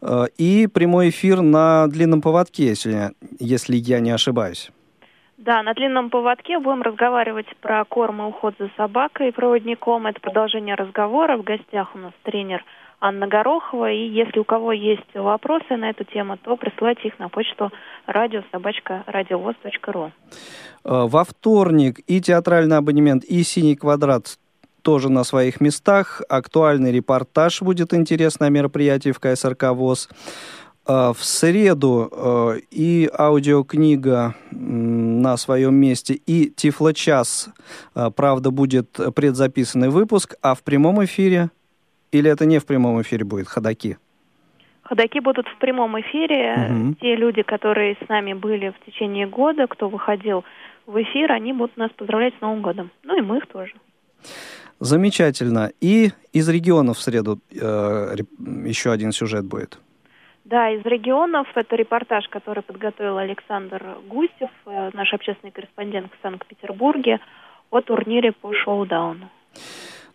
[0.00, 4.70] Э, И прямой эфир на длинном поводке, если, если я не ошибаюсь.
[5.36, 10.06] Да, на длинном поводке будем разговаривать про корм и уход за собакой и проводником.
[10.06, 11.36] Это продолжение разговора.
[11.36, 12.64] В гостях у нас тренер
[13.02, 13.90] Анна Горохова.
[13.90, 17.72] И если у кого есть вопросы на эту тему, то присылайте их на почту
[18.06, 20.12] радиособачка.радиовоз.ру.
[20.84, 24.38] Э, Во вторник и театральный абонемент, и «Синий квадрат»
[24.82, 26.22] тоже на своих местах.
[26.28, 30.08] Актуальный репортаж будет интересный о мероприятии в КСРК ВОЗ.
[30.86, 37.48] Э, В среду э, и аудиокнига на своем месте, и Тифлочас,
[38.14, 41.50] правда, будет предзаписанный выпуск, а в прямом эфире,
[42.12, 43.96] или это не в прямом эфире будет, ходаки?
[44.82, 46.54] Ходаки будут в прямом эфире.
[46.56, 46.94] Мгм.
[46.96, 50.44] Те люди, которые с нами были в течение года, кто выходил
[50.86, 52.90] в эфир, они будут нас поздравлять с Новым годом.
[53.02, 53.72] Ну и мы их тоже.
[54.80, 55.70] Замечательно.
[55.80, 58.16] И из регионов в среду э,
[58.66, 59.78] еще один сюжет будет.
[60.44, 67.20] Да, из регионов это репортаж, который подготовил Александр Гусев, э, наш общественный корреспондент в Санкт-Петербурге,
[67.70, 69.30] о турнире по шоу-дауну.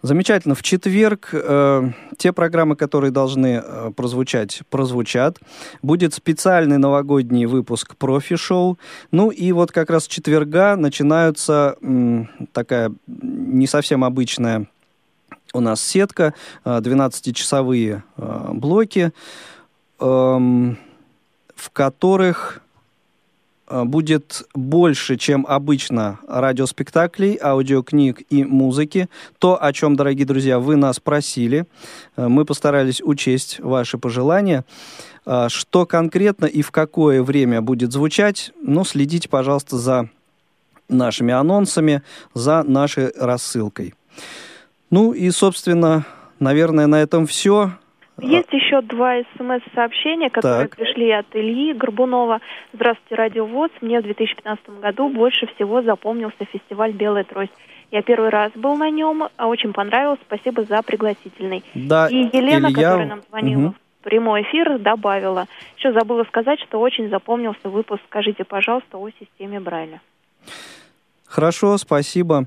[0.01, 0.53] Замечательно.
[0.53, 5.39] В четверг э, те программы, которые должны э, прозвучать, прозвучат.
[5.81, 8.77] Будет специальный новогодний выпуск профи-шоу.
[9.11, 14.67] Ну и вот как раз с четверга начинается м, такая не совсем обычная
[15.53, 16.33] у нас сетка,
[16.63, 19.11] э, 12-часовые э, блоки,
[19.99, 20.77] эм,
[21.55, 22.66] в которых э,
[23.69, 29.09] будет больше, чем обычно радиоспектаклей, аудиокниг и музыки.
[29.39, 31.65] То, о чем, дорогие друзья, вы нас просили.
[32.15, 34.63] Э, Мы постарались учесть ваши пожелания.
[35.25, 40.09] Э, Что конкретно и в какое время будет звучать, ну, следите, пожалуйста, за
[40.89, 42.01] нашими анонсами,
[42.33, 43.93] за нашей рассылкой.
[44.89, 46.05] Ну и, собственно,
[46.39, 47.73] наверное, на этом все.
[48.19, 50.75] Есть еще два смс-сообщения, которые Так.
[50.77, 52.41] пришли от Ильи Горбунова.
[52.73, 53.69] Здравствуйте, Радио ВОЗ.
[53.81, 57.51] Мне в 2015 году больше всего запомнился фестиваль «Белая трость».
[57.91, 60.19] Я первый раз был на нем, а очень понравилось.
[60.25, 61.63] Спасибо за пригласительный.
[61.75, 63.75] Да, И Елена, Илья- которая нам звонила Мгм.
[63.99, 65.45] в прямой эфир, добавила.
[65.77, 70.01] Еще забыла сказать, что очень запомнился выпуск «Скажите, пожалуйста, о системе Брайля».
[71.25, 72.45] Хорошо, спасибо.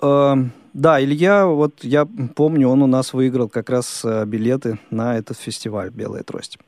[0.00, 0.34] Э,
[0.72, 5.38] Да, Илья, вот я помню, он у нас выиграл как раз э, билеты на этот
[5.38, 6.58] фестиваль «Белая трость».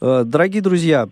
[0.00, 1.08] Э, Дорогие друзья,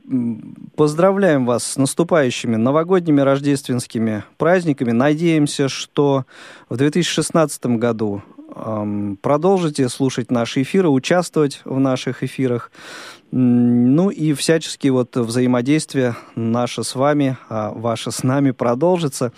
[0.76, 4.92] поздравляем вас с наступающими новогодними рождественскими праздниками.
[4.92, 6.26] Надеемся, что
[6.68, 8.22] в 2016 году
[8.54, 12.70] эм, продолжите слушать наши эфиры, участвовать в наших эфирах.
[13.30, 19.32] Ну и всячески вот взаимодействие наше с вами, а ваше с нами продолжится.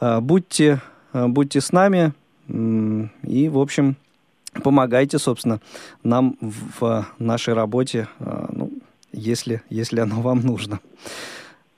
[0.00, 0.80] Э, Будьте,
[1.12, 2.12] э, будьте с нами
[2.48, 3.96] и, в общем,
[4.62, 5.60] помогайте, собственно,
[6.04, 8.70] нам в в нашей работе, э, ну,
[9.12, 10.80] если, если оно вам нужно.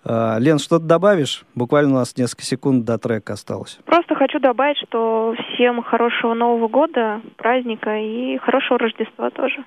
[0.04, 1.44] Э, Лен, что-то добавишь?
[1.54, 3.78] Буквально у нас несколько секунд до трека осталось.
[3.84, 9.64] Просто хочу добавить, что всем хорошего Нового года, праздника и хорошего Рождества тоже.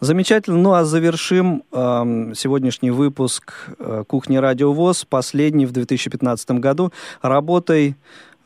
[0.00, 0.58] Замечательно.
[0.58, 6.92] Ну а завершим эм, сегодняшний выпуск э, «Кухни Радио ВОЗ», последний в 2015 году,
[7.22, 7.94] работой,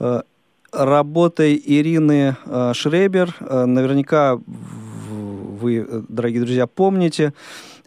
[0.01, 0.20] э,
[0.72, 3.34] работой Ирины э, Шребер.
[3.40, 4.38] Э, наверняка
[5.59, 7.32] вы, э, дорогие друзья, помните, э,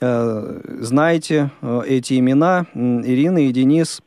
[0.01, 2.65] знаете э, эти имена.
[2.73, 4.01] Ирина и Денис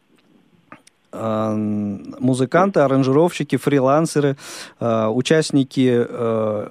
[1.13, 1.55] э,
[2.19, 4.37] музыканты, аранжировщики, фрилансеры,
[4.81, 6.69] э, участники э,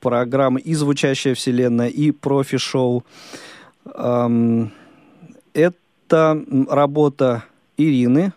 [0.00, 3.04] программы «И звучащая вселенная», и профи-шоу.
[3.94, 4.72] Эм,
[5.54, 7.44] Это работа
[7.76, 8.32] Ирины,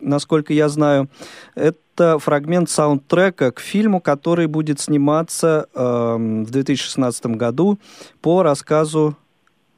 [0.00, 1.08] насколько я знаю.
[1.54, 7.78] Это фрагмент саундтрека к фильму, который будет сниматься эм, в 2016 году
[8.20, 9.16] по рассказу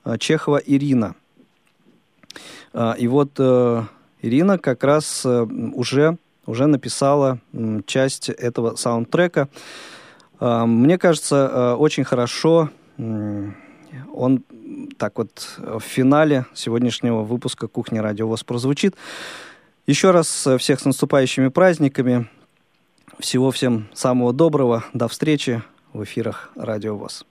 [0.04, 1.14] э, Чехова «Ирина».
[2.72, 3.82] А, И вот э,
[4.22, 5.42] Ирина как раз э,
[5.74, 6.16] уже,
[6.46, 9.48] уже написала м, часть этого саундтрека.
[10.38, 12.70] А, Мне кажется, э, очень хорошо
[14.12, 14.44] он
[14.98, 18.96] так вот э, в финале сегодняшнего выпуска «Кухни Радио ВОЗ» прозвучит.
[19.86, 22.28] Еще раз э, всех с наступающими праздниками.
[23.18, 24.84] Всего всем самого доброго.
[24.92, 25.62] До встречи
[25.92, 27.24] в эфирах Радио ВОЗ.